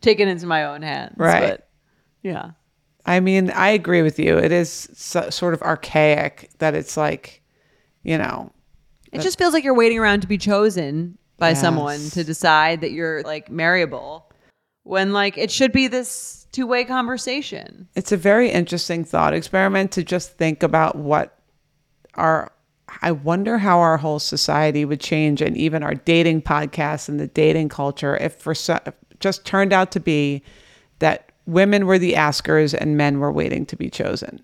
[0.00, 1.14] take it into my own hands.
[1.16, 1.50] Right.
[1.50, 1.68] But
[2.22, 2.52] yeah.
[3.04, 4.38] I mean, I agree with you.
[4.38, 7.42] It is so, sort of archaic that it's like,
[8.04, 8.52] you know,
[9.10, 11.60] It just feels like you're waiting around to be chosen by Yes.
[11.60, 14.30] someone to decide that you're like marryable
[14.84, 17.88] when like it should be this two way conversation.
[17.96, 21.38] it's a very interesting thought experiment to just think about what
[22.14, 22.52] our
[23.00, 27.26] I wonder how our whole society would change and even our dating podcasts and the
[27.26, 28.78] dating culture if for so,
[29.18, 30.42] just turned out to be
[31.00, 34.40] that women were the askers and men were waiting to be chosen.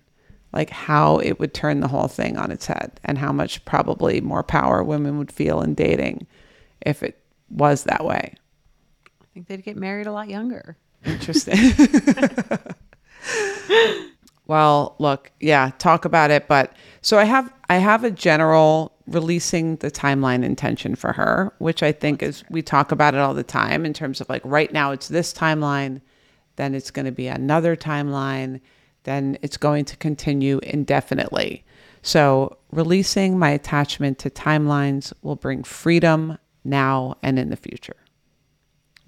[0.51, 4.19] Like how it would turn the whole thing on its head and how much probably
[4.19, 6.25] more power women would feel in dating
[6.81, 8.33] if it was that way.
[9.21, 10.75] I think they'd get married a lot younger.
[11.05, 11.55] Interesting.
[14.47, 19.75] well, look, yeah, talk about it, but so I have I have a general releasing
[19.77, 23.43] the timeline intention for her, which I think is we talk about it all the
[23.43, 26.01] time in terms of like right now it's this timeline,
[26.59, 28.59] then it's going to be another timeline,
[29.03, 31.63] then it's going to continue indefinitely.
[32.01, 37.95] So, releasing my attachment to timelines will bring freedom now and in the future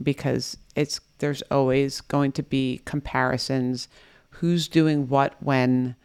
[0.02, 3.90] because it's there's always going to be comparisons
[4.30, 5.96] who's doing what when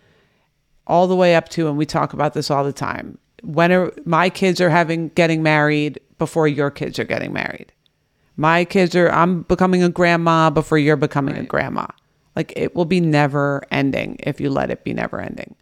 [0.88, 3.92] all the way up to and we talk about this all the time when are
[4.04, 7.72] my kids are having getting married before your kids are getting married.
[8.36, 11.86] My kids are, I'm becoming a grandma before you're becoming a grandma.
[12.34, 15.56] Like it will be never ending if you let it be never ending.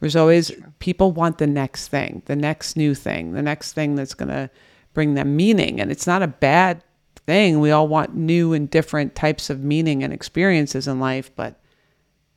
[0.00, 4.12] There's always people want the next thing, the next new thing, the next thing that's
[4.12, 4.50] going to
[4.92, 5.80] bring them meaning.
[5.80, 6.84] And it's not a bad
[7.26, 7.60] thing.
[7.60, 11.58] We all want new and different types of meaning and experiences in life, but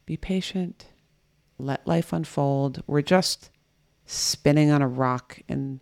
[0.05, 0.87] be patient,
[1.57, 2.81] let life unfold.
[2.87, 3.49] We're just
[4.05, 5.81] spinning on a rock in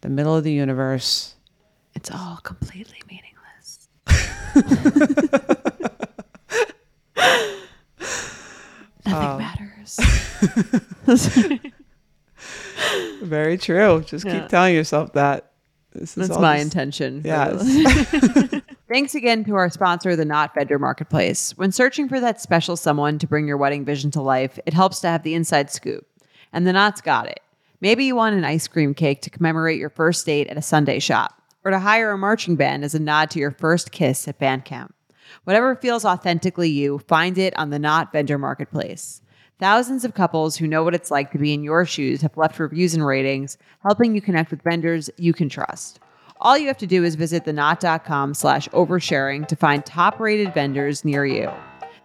[0.00, 1.36] the middle of the universe.
[1.94, 3.88] It's all completely meaningless.
[9.06, 9.38] Nothing um.
[9.38, 9.98] matters.
[13.22, 14.02] Very true.
[14.06, 14.40] Just Yeah.
[14.40, 15.46] keep telling yourself that.
[15.92, 17.22] This is That's all my just- intention.
[17.24, 18.62] Yes.
[18.88, 21.56] Thanks again to our sponsor, the Knot Vendor Marketplace.
[21.56, 25.00] When searching for that special someone to bring your wedding vision to life, it helps
[25.00, 26.06] to have the inside scoop.
[26.52, 27.40] And the Knot's got it.
[27.80, 30.98] Maybe you want an ice cream cake to commemorate your first date at a sundae
[30.98, 34.38] shop, or to hire a marching band as a nod to your first kiss at
[34.38, 34.94] band camp.
[35.44, 39.22] Whatever feels authentically you, find it on the Knot Vendor Marketplace.
[39.58, 42.58] Thousands of couples who know what it's like to be in your shoes have left
[42.58, 46.00] reviews and ratings, helping you connect with vendors you can trust.
[46.40, 51.04] All you have to do is visit theknot.com slash oversharing to find top rated vendors
[51.04, 51.50] near you.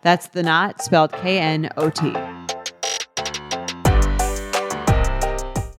[0.02, 1.40] That's the knot spelled K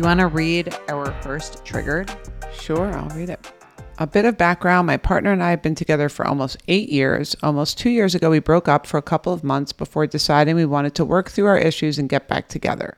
[0.00, 2.10] You want to read our first triggered?
[2.54, 3.52] Sure, I'll read it.
[3.98, 7.36] A bit of background my partner and I have been together for almost eight years.
[7.42, 10.64] Almost two years ago, we broke up for a couple of months before deciding we
[10.64, 12.96] wanted to work through our issues and get back together.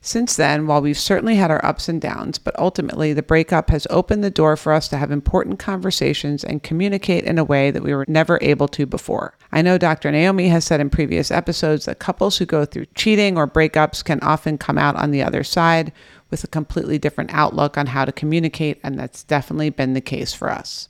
[0.00, 3.86] Since then, while we've certainly had our ups and downs, but ultimately the breakup has
[3.90, 7.82] opened the door for us to have important conversations and communicate in a way that
[7.82, 9.36] we were never able to before.
[9.50, 10.12] I know Dr.
[10.12, 14.20] Naomi has said in previous episodes that couples who go through cheating or breakups can
[14.20, 15.92] often come out on the other side
[16.30, 20.32] with a completely different outlook on how to communicate, and that's definitely been the case
[20.34, 20.88] for us.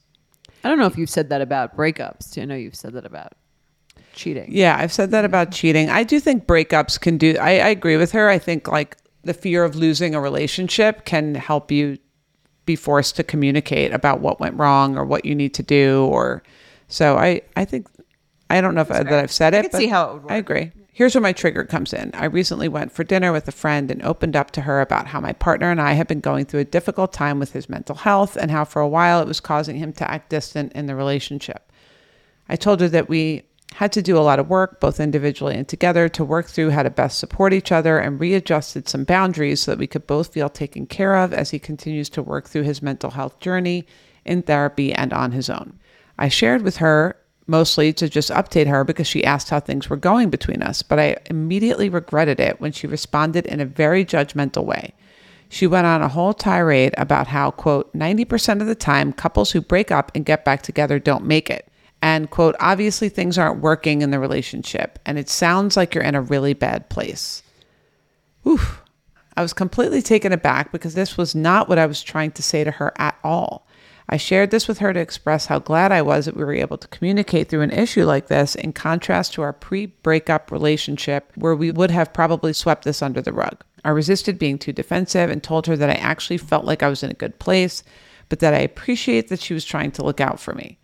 [0.65, 2.41] I don't know if you've said that about breakups.
[2.41, 3.35] I know you've said that about
[4.13, 4.49] cheating.
[4.49, 5.89] Yeah, I've said that about cheating.
[5.89, 8.29] I do think breakups can do, I, I agree with her.
[8.29, 11.99] I think like the fear of losing a relationship can help you
[12.67, 16.05] be forced to communicate about what went wrong or what you need to do.
[16.07, 16.43] Or
[16.89, 17.87] so I, I think,
[18.51, 20.33] I don't know if I, that I've said it, but see how it would work.
[20.33, 20.73] I agree.
[20.99, 22.11] Here's where my trigger comes in.
[22.13, 25.21] I recently went for dinner with a friend and opened up to her about how
[25.21, 28.37] my partner and I have been going through a difficult time with his mental health
[28.37, 31.71] and how for a while it was causing him to act distant in the relationship.
[32.49, 33.45] I told her that we
[33.75, 36.83] had to do a lot of work, both individually and together, to work through how
[36.83, 40.49] to best support each other and readjusted some boundaries so that we could both feel
[40.49, 43.87] taken care of as he continues to work through his mental health journey
[44.25, 45.79] in therapy and on his own.
[46.19, 47.17] I shared with her
[47.49, 50.99] mostly to just update her because she asked how things were going between us, but
[50.99, 54.95] I immediately regretted it when she responded in a very judgmental way.
[55.49, 59.63] She went on a whole tirade about how, quote, 90% of the time, couples who
[59.63, 61.67] break up and get back together don't make it,
[62.01, 66.15] And, quote, obviously things aren't working in the relationship and it sounds like you're in
[66.15, 67.43] a really bad place.
[68.47, 68.83] Oof.
[69.37, 72.65] I was completely taken aback because this was not what I was trying to say
[72.65, 73.68] to her at all.
[74.11, 76.79] I shared this with her to express how glad I was that we were able
[76.79, 81.55] to communicate through an issue like this, in contrast to our pre breakup relationship, where
[81.55, 83.63] we would have probably swept this under the rug.
[83.85, 87.03] I resisted being too defensive and told her that I actually felt like I was
[87.03, 87.83] in a good place,
[88.29, 90.79] but that I appreciate that she was trying to look out for me.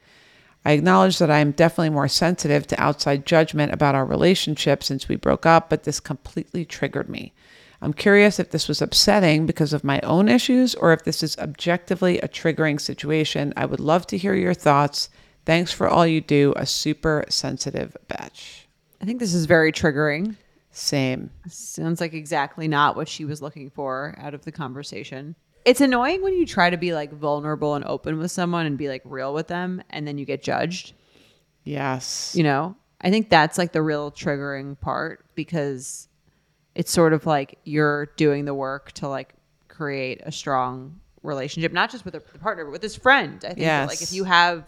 [0.66, 5.08] I acknowledge that I am definitely more sensitive to outside judgment about our relationship since
[5.08, 7.33] we broke up, but this completely triggered me.
[7.84, 11.36] I'm curious if this was upsetting because of my own issues or if this is
[11.36, 13.52] objectively a triggering situation.
[13.58, 15.10] I would love to hear your thoughts.
[15.44, 16.54] Thanks for all you do.
[16.56, 18.66] A super sensitive betch.
[19.02, 20.36] I think this is very triggering.
[20.70, 21.30] Same.
[21.46, 25.36] Sounds like exactly not what she was looking for out of the conversation.
[25.66, 28.88] It's annoying when you try to be like vulnerable and open with someone and be
[28.88, 30.94] like real with them and then you get judged.
[31.64, 32.34] Yes.
[32.34, 36.08] You know, I think that's like the real triggering part because
[36.74, 39.34] it's sort of like you're doing the work to like
[39.68, 43.44] create a strong relationship, not just with a partner, but with this friend.
[43.44, 44.64] I think that, like if you have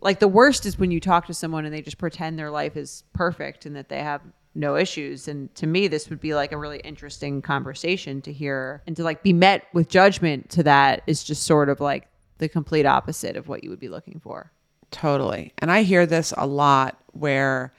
[0.00, 2.76] like the worst is when you talk to someone and they just pretend their life
[2.76, 4.22] is perfect and that they have
[4.54, 5.28] no issues.
[5.28, 9.04] And to me, this would be like a really interesting conversation to hear and to
[9.04, 12.08] like be met with judgment to that is just sort of like
[12.38, 14.50] the complete opposite of what you would be looking for.
[14.90, 15.52] Totally.
[15.58, 17.72] And I hear this a lot where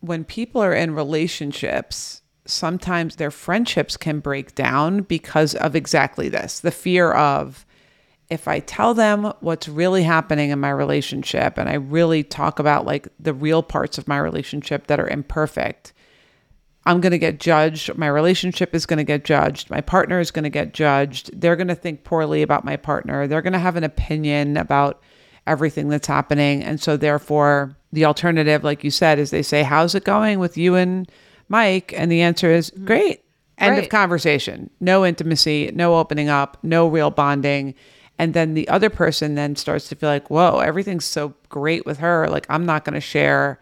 [0.00, 6.60] when people are in relationships, sometimes their friendships can break down because of exactly this
[6.60, 7.66] the fear of
[8.28, 12.84] if I tell them what's really happening in my relationship and I really talk about
[12.84, 15.92] like the real parts of my relationship that are imperfect,
[16.84, 17.96] I'm going to get judged.
[17.96, 19.70] My relationship is going to get judged.
[19.70, 21.38] My partner is going to get judged.
[21.38, 23.26] They're going to think poorly about my partner.
[23.26, 25.02] They're going to have an opinion about
[25.46, 26.62] everything that's happening.
[26.62, 30.56] And so, therefore, the alternative, like you said, is they say, How's it going with
[30.56, 31.10] you and
[31.48, 31.92] Mike?
[31.96, 32.84] And the answer is, mm-hmm.
[32.84, 33.22] Great.
[33.58, 34.68] End of conversation.
[34.80, 37.74] No intimacy, no opening up, no real bonding.
[38.18, 41.98] And then the other person then starts to feel like, whoa, everything's so great with
[41.98, 42.28] her.
[42.28, 43.58] Like, I'm not going to share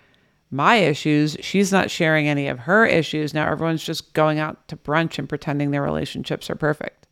[0.51, 1.37] my issues.
[1.41, 3.35] She's not sharing any of her issues.
[3.35, 7.07] Now everyone's just going out to brunch and pretending their relationships are perfect.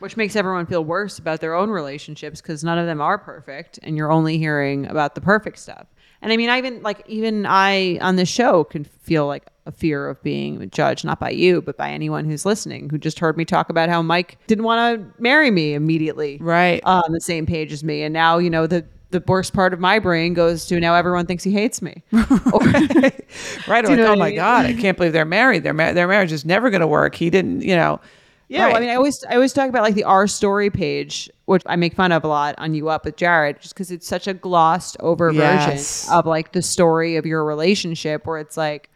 [0.00, 3.78] Which makes everyone feel worse about their own relationships because none of them are perfect
[3.82, 5.86] and you're only hearing about the perfect stuff.
[6.22, 9.72] And I mean, I even like, even I on this show can feel like a
[9.72, 13.36] fear of being judged, not by you, but by anyone who's listening who just heard
[13.36, 16.38] me talk about how Mike didn't want to marry me immediately.
[16.40, 16.80] Right.
[16.84, 18.02] On the same page as me.
[18.02, 21.26] And now, you know, the, the worst part of my brain goes to now everyone
[21.26, 22.02] thinks he hates me.
[22.12, 22.60] Or-
[23.68, 23.84] right.
[23.84, 24.36] Like, oh I my mean?
[24.36, 25.62] God, I can't believe they're married.
[25.62, 27.14] Their, ma- their marriage is never going to work.
[27.14, 28.00] He didn't, you know.
[28.50, 31.28] Yeah, well, I mean, I always I always talk about like the R story page,
[31.44, 34.06] which I make fun of a lot on U Up with Jared, just because it's
[34.08, 36.06] such a glossed over Yes.
[36.06, 38.88] version of like the story of your relationship, where it's like,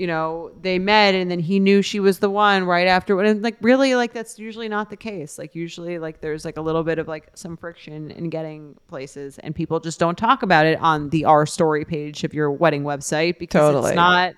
[0.00, 3.42] you know, they met and then he knew she was the one right after, and
[3.42, 5.38] like really, like that's usually not the case.
[5.38, 9.38] Like usually, like there's like a little bit of like some friction in getting places,
[9.40, 12.82] and people just don't talk about it on the R story page of your wedding
[12.82, 13.90] website because Totally.
[13.90, 14.32] it's not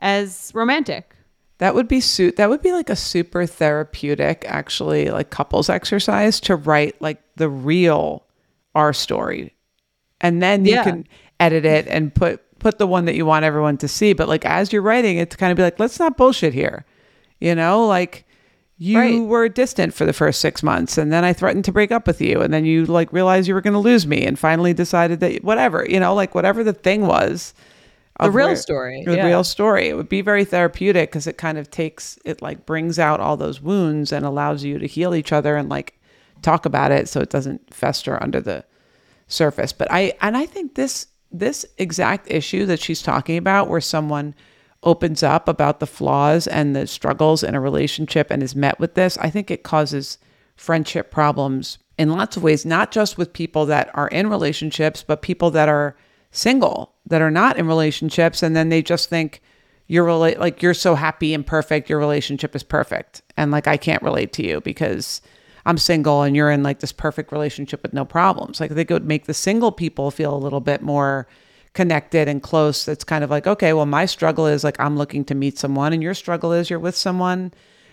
[0.00, 1.16] as romantic.
[1.58, 2.36] That would be suit.
[2.36, 7.48] that would be like a super therapeutic actually like couples exercise to write like the
[7.48, 8.26] real
[8.74, 9.54] our story.
[10.20, 10.84] And then you Yeah.
[10.84, 11.08] can
[11.40, 14.44] edit it and put put the one that you want everyone to see, but like
[14.44, 16.84] as you're writing it to kind of be like let's not bullshit here.
[17.40, 18.24] You know, like
[18.78, 19.20] you Right.
[19.20, 22.20] were distant for the first 6 months and then I threatened to break up with
[22.20, 25.20] you and then you like realized you were going to lose me and finally decided
[25.20, 27.54] that whatever, you know, like whatever the thing was
[28.20, 29.26] The real story, the yeah.
[29.26, 29.88] real story.
[29.88, 33.36] It would be very therapeutic because it kind of takes it like brings out all
[33.36, 35.94] those wounds and allows you to heal each other and like
[36.42, 38.64] talk about it so it doesn't fester under the
[39.28, 39.72] surface.
[39.72, 44.34] But I and I think this this exact issue that she's talking about where someone
[44.84, 48.94] opens up about the flaws and the struggles in a relationship and is met with
[48.94, 50.18] this, I think it causes
[50.56, 55.22] friendship problems in lots of ways, not just with people that are in relationships, but
[55.22, 55.96] people that are
[56.30, 59.40] single that are not in relationships and then they just think
[59.86, 63.76] you're rela- like you're so happy and perfect your relationship is perfect and like I
[63.76, 65.20] can't relate to you because
[65.66, 68.60] I'm single and you're in like this perfect relationship with no problems.
[68.60, 71.26] Like I think it would make the single people feel a little bit more
[71.72, 72.84] connected and close.
[72.84, 75.92] That's kind of like okay well my struggle is like I'm looking to meet someone
[75.92, 77.52] and your struggle is you're with someone.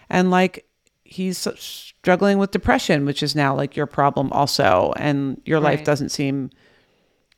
[0.09, 0.65] And like
[1.03, 4.93] he's struggling with depression which is now like your problem also.
[4.97, 6.49] And your life doesn't seem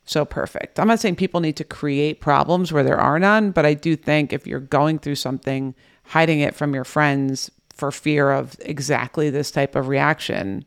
[0.04, 0.78] so perfect.
[0.78, 3.96] I'm not saying people need to create problems where there are none, but I do
[3.96, 5.74] think if you're going through something,
[6.04, 10.66] hiding it from your friends for fear of exactly this type of reaction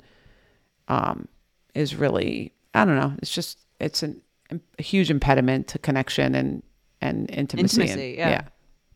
[0.87, 1.27] um,
[1.73, 6.63] is really, I don't know, it's just, it's an a huge impediment to connection and
[7.01, 7.81] and intimacy.
[7.81, 8.41] and- Intimacy, yeah.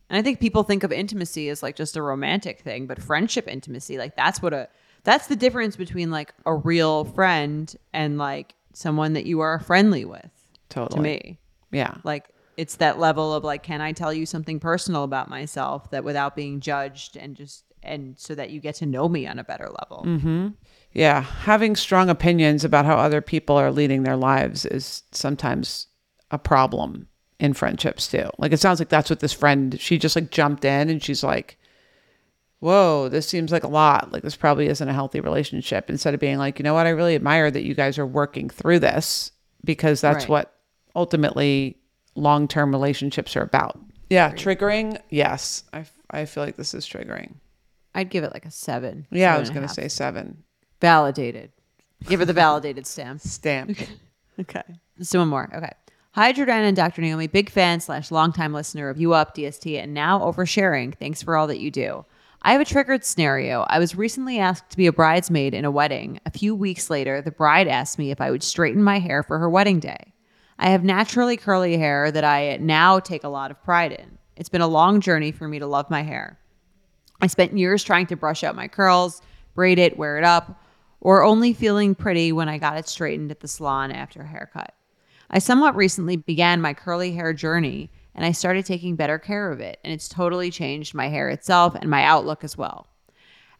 [0.08, 3.48] And I think people think of intimacy as like just a romantic thing, but friendship
[3.48, 4.68] intimacy, like that's what a
[5.04, 10.04] that's the difference between like a real friend and like someone that you are friendly
[10.04, 10.30] with.
[10.68, 10.96] Totally.
[10.96, 11.38] To me.
[11.70, 11.94] Yeah.
[12.04, 16.04] Like it's that level of like, can I tell you something personal about myself that
[16.04, 19.44] without being judged and just and so that you get to know me on a
[19.44, 20.04] better level.
[20.06, 20.48] Mm-hmm.
[20.92, 25.86] Yeah, having strong opinions about how other people are leading their lives is sometimes
[26.30, 27.08] a problem
[27.40, 28.28] in friendships too.
[28.38, 31.24] Like it sounds like that's what this friend she just like jumped in and she's
[31.24, 31.58] like,
[32.60, 34.12] "Whoa, this seems like a lot.
[34.12, 36.86] Like this probably isn't a healthy relationship." Instead of being like, "You know what?
[36.86, 39.32] I really admire that you guys are working through this
[39.64, 40.28] because that's Right.
[40.30, 40.54] what
[40.94, 41.78] ultimately
[42.14, 43.78] long-term relationships are about."
[44.10, 45.00] Yeah, triggering.
[45.10, 45.64] Yes.
[45.72, 47.36] I I feel like this is triggering.
[47.94, 49.06] I'd give it like a seven.
[49.10, 50.42] Yeah, I was going to say 7.
[50.80, 51.52] validated.
[52.06, 53.20] Give her the validated stamp.
[53.22, 53.78] Stamp.
[54.40, 54.62] Okay.
[54.98, 55.48] Let's do one more.
[55.54, 55.70] Okay.
[56.12, 57.00] Hi, Jordana and Dr.
[57.00, 57.26] Naomi.
[57.26, 60.94] Big fan slash longtime listener of U Up, DST, and now oversharing.
[60.94, 62.04] Thanks for all that you do.
[62.42, 63.64] I have a triggered scenario.
[63.68, 66.18] I was recently asked to be a bridesmaid in a wedding.
[66.26, 69.38] A few weeks later, the bride asked me if I would straighten my hair for
[69.38, 70.12] her wedding day.
[70.58, 74.18] I have naturally curly hair that I now take a lot of pride in.
[74.36, 76.38] It's been a long journey for me to love my hair.
[77.22, 79.22] I spent years trying to brush out my curls,
[79.54, 80.60] braid it, wear it up,
[81.00, 84.74] or only feeling pretty when I got it straightened at the salon after a haircut.
[85.30, 89.60] I somewhat recently began my curly hair journey and I started taking better care of
[89.60, 92.86] it, and it's totally changed my hair itself and my outlook as well.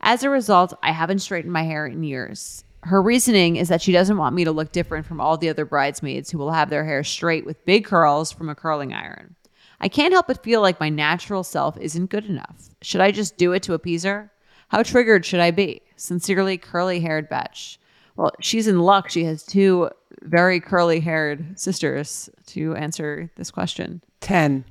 [0.03, 2.65] As a result, I haven't straightened my hair in years.
[2.83, 5.65] Her reasoning is that she doesn't want me to look different from all the other
[5.65, 9.37] bridesmaids who will have their hair straight with big curls from a curling iron.
[9.83, 12.71] I can't help but feel like my natural self isn't good enough.
[12.83, 14.31] Should I just do it to appease her?
[14.69, 15.83] How triggered should I be?
[15.97, 17.79] Sincerely, curly haired Betch.
[18.17, 19.11] Well, she's in luck.
[19.11, 19.91] She has two
[20.23, 24.03] very curly haired sisters to answer this question.
[24.21, 24.65] 10.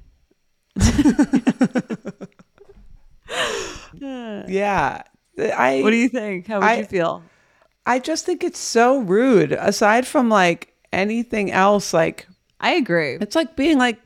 [3.99, 5.03] yeah.
[5.38, 6.47] I What do you think?
[6.47, 7.23] How would I- you feel?
[7.85, 9.53] I just think it's so rude.
[9.53, 12.27] Aside from like anything else, like
[12.59, 13.17] I agree.
[13.19, 13.99] it's like being like,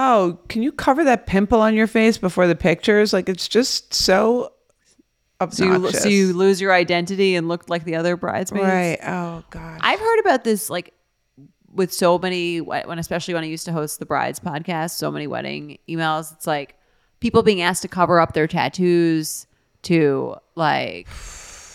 [0.00, 3.92] "Oh, can you cover that pimple on your face before the pictures?" Like it's just
[3.92, 4.52] so
[5.50, 8.64] So you, so you lose your identity and look like the other bridesmaids.
[8.64, 8.98] right?
[9.02, 9.78] Oh god.
[9.82, 10.94] I've heard about this like
[11.72, 15.26] with so many when especially when I used to host the brides podcast, so many
[15.26, 16.32] wedding emails.
[16.32, 16.76] It's like
[17.20, 19.46] people being asked to cover up their tattoos
[19.82, 21.06] to like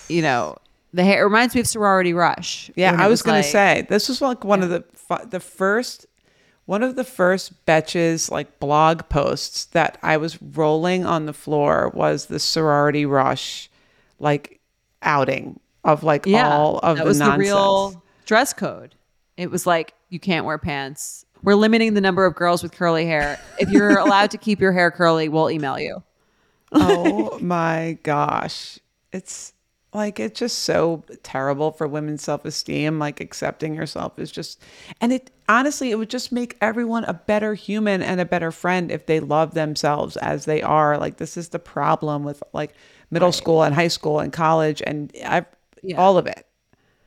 [0.10, 0.58] you know
[0.94, 2.70] the hair it reminds me of sorority rush.
[2.76, 4.84] Yeah, I was, gonna like- say this was like one of the
[5.30, 6.06] the first
[6.66, 11.92] one of the first betches like blog posts that I was rolling on the floor
[11.94, 13.70] was the sorority rush
[14.20, 14.60] like
[15.02, 17.38] outing of like yeah, all of that the was nonsense.
[17.38, 18.96] the real dress code.
[19.36, 21.26] It was like you can't wear pants.
[21.42, 23.38] We're limiting the number of girls with curly hair.
[23.60, 26.02] If you're allowed to keep your hair curly, we'll email you.
[26.72, 28.80] oh my gosh.
[29.12, 29.53] It's
[29.96, 34.62] like it's just so terrible for women's self-esteem like accepting yourself is just
[35.02, 38.92] and it honestly it would just make everyone a better human and a better friend
[38.92, 42.74] if they love themselves as they are like this is the problem with like
[43.12, 45.46] middle school and high school and college and I,
[45.98, 46.46] all of it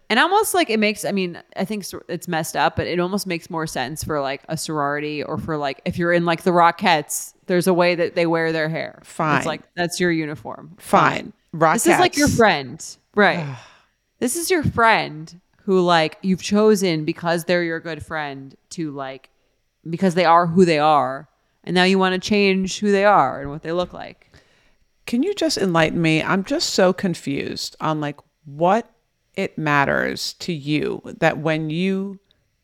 [0.09, 3.27] And almost like it makes, I mean, I think it's messed up, but it almost
[3.27, 6.53] makes more sense for like a sorority or for like if you're in like the
[6.53, 9.01] Rockettes, there's a way that they wear their hair.
[9.03, 9.39] Fine.
[9.39, 10.77] It's like that's your uniform.
[10.79, 11.33] fine
[11.85, 12.85] This is like your friend.
[13.15, 13.57] Right.
[14.19, 19.31] this is your friend who like you've chosen because they're your good friend to like
[19.89, 21.28] because they are who they are.
[21.65, 24.33] And now you want to change who they are and what they look like.
[25.07, 26.23] Can you just enlighten me?
[26.23, 28.91] I'm just so confused on like what
[29.35, 32.19] it matters to you that when you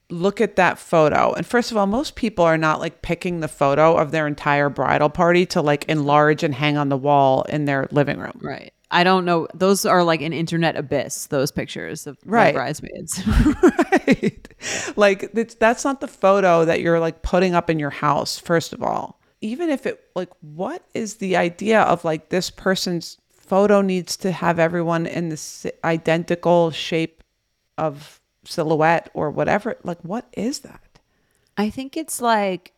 [0.09, 3.49] look at that photo, and first of all, most people are not like picking the
[3.49, 7.65] photo of their entire bridal party to like enlarge and hang on the wall in
[7.65, 8.39] their living room.
[8.41, 8.73] Right.
[8.93, 9.49] I don't know.
[9.55, 12.55] Those are like an internet abyss, those pictures of Right.
[12.55, 13.23] bridesmaids.
[13.93, 14.49] right.
[14.97, 18.83] Like that's not the photo that you're like putting up in your house, first of
[18.83, 19.19] all.
[19.41, 24.31] Even if it like what is the idea of like this person's photo needs to
[24.31, 27.25] have everyone in the s- identical shape
[27.79, 29.77] of silhouette or whatever.
[29.85, 30.81] Like what is that?
[31.57, 32.73] I think it's like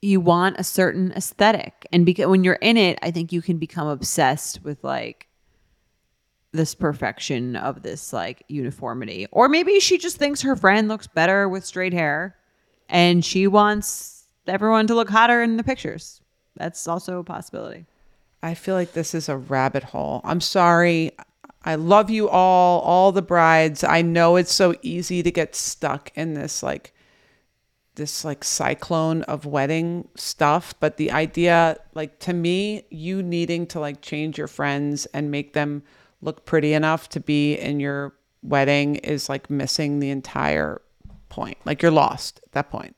[0.00, 3.58] you want a certain aesthetic, and because when you're in it, I think you can
[3.58, 5.28] become obsessed with like
[6.52, 9.26] this perfection of this like uniformity.
[9.32, 12.36] Or maybe she just thinks her friend looks better with straight hair,
[12.88, 16.20] and she wants everyone to look hotter in the pictures.
[16.56, 17.86] That's also a possibility.
[18.42, 20.20] I feel like this is a rabbit hole.
[20.24, 21.12] I'm sorry.
[21.64, 23.84] I love you all, all the brides.
[23.84, 26.92] I know it's so easy to get stuck in this like
[27.94, 33.80] this like cyclone of wedding stuff, but the idea like to me, you needing to
[33.80, 35.82] like change your friends and make them
[36.22, 40.80] look pretty enough to be in your wedding is like missing the entire
[41.28, 41.58] point.
[41.64, 42.96] Like you're lost at that point.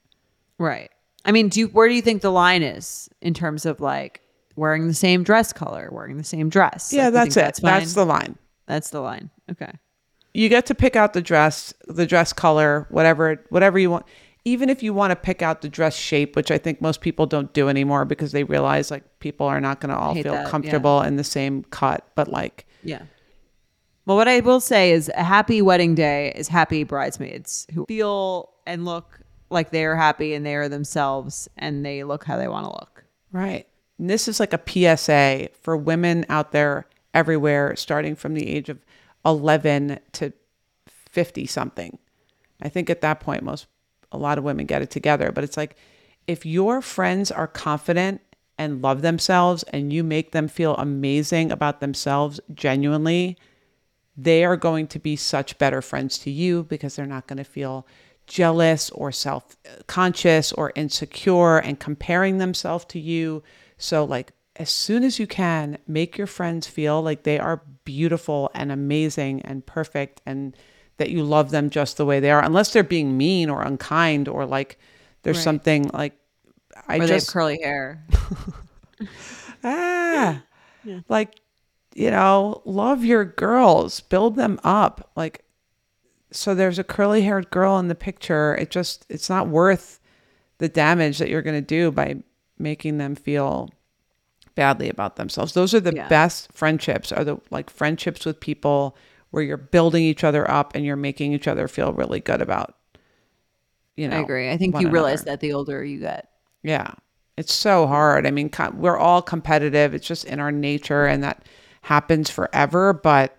[0.59, 0.91] Right.
[1.25, 4.21] I mean, do you, where do you think the line is in terms of like
[4.57, 6.93] wearing the same dress color, wearing the same dress?
[6.93, 7.41] Yeah, Like, that's it.
[7.41, 7.89] That's, fine?
[7.95, 8.39] the line.
[8.67, 9.31] that's the line.
[9.51, 9.73] Okay.
[10.33, 14.05] You get to pick out the dress, the dress color, whatever whatever you want.
[14.45, 17.25] Even if you want to pick out the dress shape, which I think most people
[17.25, 20.45] don't do anymore because they realize like people are not going to all feel that,
[20.45, 20.51] yeah.
[20.51, 23.03] comfortable in the same cut, but like Yeah.
[24.07, 28.51] Well, what I will say is a happy wedding day is happy bridesmaids who feel
[28.67, 29.21] and look
[29.51, 32.73] like they are happy and they are themselves and they look how they want to
[32.73, 33.05] look.
[33.33, 33.67] Right.
[33.99, 38.69] And this is like a PSA for women out there everywhere, starting from the age
[38.69, 38.79] of
[39.25, 40.33] 11 to
[40.87, 41.99] 50 something.
[42.61, 43.67] I think at that point, most,
[44.13, 45.33] a lot of women get it together.
[45.33, 45.77] But it's like,
[46.27, 48.21] if your friends are confident
[48.59, 53.37] and love themselves and you make them feel amazing about themselves genuinely,
[54.17, 57.45] they are going to be such better friends to you because they're not going to
[57.45, 57.87] feel
[58.27, 63.43] jealous or self conscious or insecure and comparing themselves to you.
[63.77, 68.51] So, like, as soon as you can, make your friends feel like they are beautiful
[68.55, 70.57] and amazing and perfect and
[70.97, 74.29] that you love them just the way they are, unless they're being mean or unkind
[74.29, 74.79] or like
[75.23, 75.43] there's Right.
[75.45, 76.13] something like
[76.89, 78.05] I Or just curly hair.
[79.65, 80.43] ah,
[81.09, 81.35] like
[81.95, 85.11] you know, love your girls, build them up.
[85.17, 85.45] Like,
[86.31, 88.57] so there's a curly haired girl in the picture.
[88.57, 90.01] It just, it's not worth
[90.59, 92.17] the damage that you're going to do by
[92.59, 93.71] making them feel
[94.57, 95.55] badly about themselves.
[95.55, 96.09] Those are the Yeah.
[96.09, 98.97] best friendships, are the like friendships with people
[99.31, 102.77] where you're building each other up and you're making each other feel really good about,
[103.97, 104.17] you know.
[104.17, 104.51] I agree.
[104.51, 106.29] I think you realize that the older you get.
[106.63, 106.93] Yeah.
[107.37, 108.27] It's so hard.
[108.29, 109.93] I mean, we're all competitive.
[109.93, 111.45] It's just in our nature and that
[111.85, 112.93] happens forever.
[112.93, 113.37] But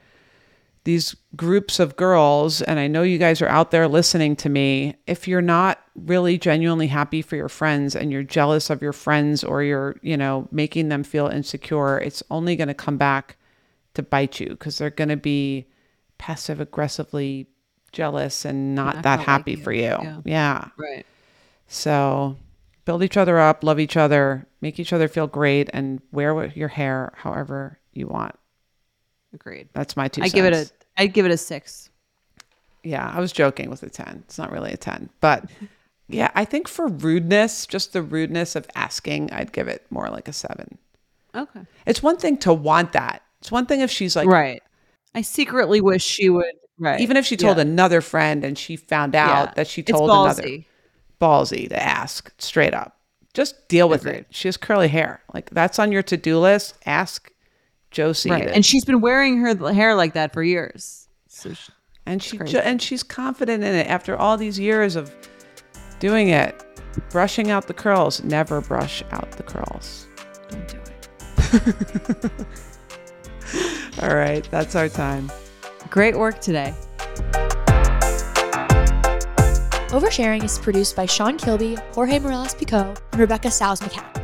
[0.85, 4.95] these groups of girls, and I know you guys are out there listening to me,
[5.07, 9.43] if you're not really genuinely happy for your friends and you're jealous of your friends
[9.43, 13.37] or you're, you know, making them feel insecure, it's only going to come back
[13.95, 15.65] to bite you because they're going to be
[16.17, 17.47] passive aggressively
[17.91, 19.57] jealous and not, Not that gonna like happy you.
[19.57, 19.81] for you.
[19.83, 20.21] Yeah.
[20.25, 20.67] yeah.
[20.77, 21.05] Right.
[21.67, 22.37] So
[22.83, 26.67] build each other up, love each other, make each other feel great, and wear your
[26.67, 28.35] hair however you want.
[29.33, 29.69] Agreed.
[29.73, 30.73] That's my two I give it a cents.
[30.97, 31.89] I give it a six.
[32.83, 34.23] Yeah, I was joking with a 10.
[34.27, 35.09] It's not really a 10.
[35.19, 35.49] But
[36.07, 40.27] yeah, I think for rudeness, just the rudeness of asking, I'd give it more like
[40.27, 40.77] a 7.
[41.33, 41.61] Okay.
[41.87, 43.23] It's one thing to want that.
[43.41, 44.61] It's one thing if she's like, right.
[45.15, 46.45] I secretly wish she would.
[46.77, 46.99] Right.
[46.99, 47.61] even if she told Yeah.
[47.61, 49.53] another friend and she found out Yeah.
[49.55, 50.43] that she It's told another.
[50.43, 50.65] ballsy.
[51.21, 52.97] ballsy to ask straight up.
[53.33, 54.15] Just deal with Agreed.
[54.19, 54.27] it.
[54.31, 55.21] She has curly hair.
[55.33, 56.75] Like that's on your to do list.
[56.85, 57.31] Ask
[57.95, 58.29] Josie.
[58.29, 58.47] Right.
[58.49, 61.07] And she's been wearing her hair like that for years.
[61.29, 61.71] So she,
[62.05, 65.15] and she ju- and she's confident in it after all these years of
[65.99, 66.61] doing it.
[67.09, 68.23] Brushing out the curls.
[68.23, 70.07] Never brush out the curls.
[70.49, 72.31] don't do it.
[74.01, 75.31] All right, that's our time.
[75.89, 76.73] Great work today.
[79.89, 84.21] Oversharing is produced by Sean Kilby, Jorge Morales Pico, and Rebecca Stiles McCown.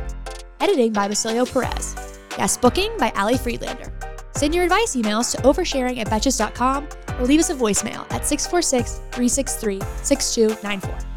[0.60, 2.01] Editing by Basilio Perez.
[2.36, 3.92] Guest booking by Ali Friedlander.
[4.34, 6.88] Send your advice emails to oversharing at betches.com
[7.18, 11.11] or leave us a voicemail at 646 363 6294.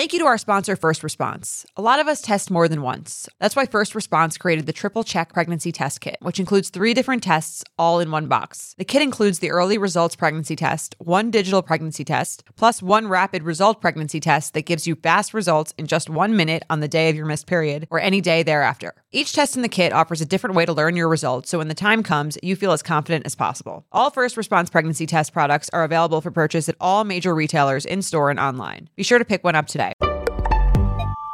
[0.00, 1.66] Thank you to our sponsor, First Response.
[1.76, 3.28] A lot of us test more than once.
[3.38, 7.22] That's why First Response created the Triple Check Pregnancy Test Kit, which includes three different
[7.22, 8.74] tests all in one box.
[8.78, 13.42] The kit includes the Early Results Pregnancy Test, one digital pregnancy test, plus one rapid
[13.42, 17.10] result pregnancy test that gives you fast results in just one minute on the day
[17.10, 18.94] of your missed period or any day thereafter.
[19.12, 21.66] Each test in the kit offers a different way to learn your results, so when
[21.66, 23.84] the time comes, you feel as confident as possible.
[23.90, 28.02] All First Response Pregnancy Test products are available for purchase at all major retailers in
[28.02, 28.88] store and online.
[28.94, 29.94] Be sure to pick one up today.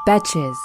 [0.09, 0.57] Betches.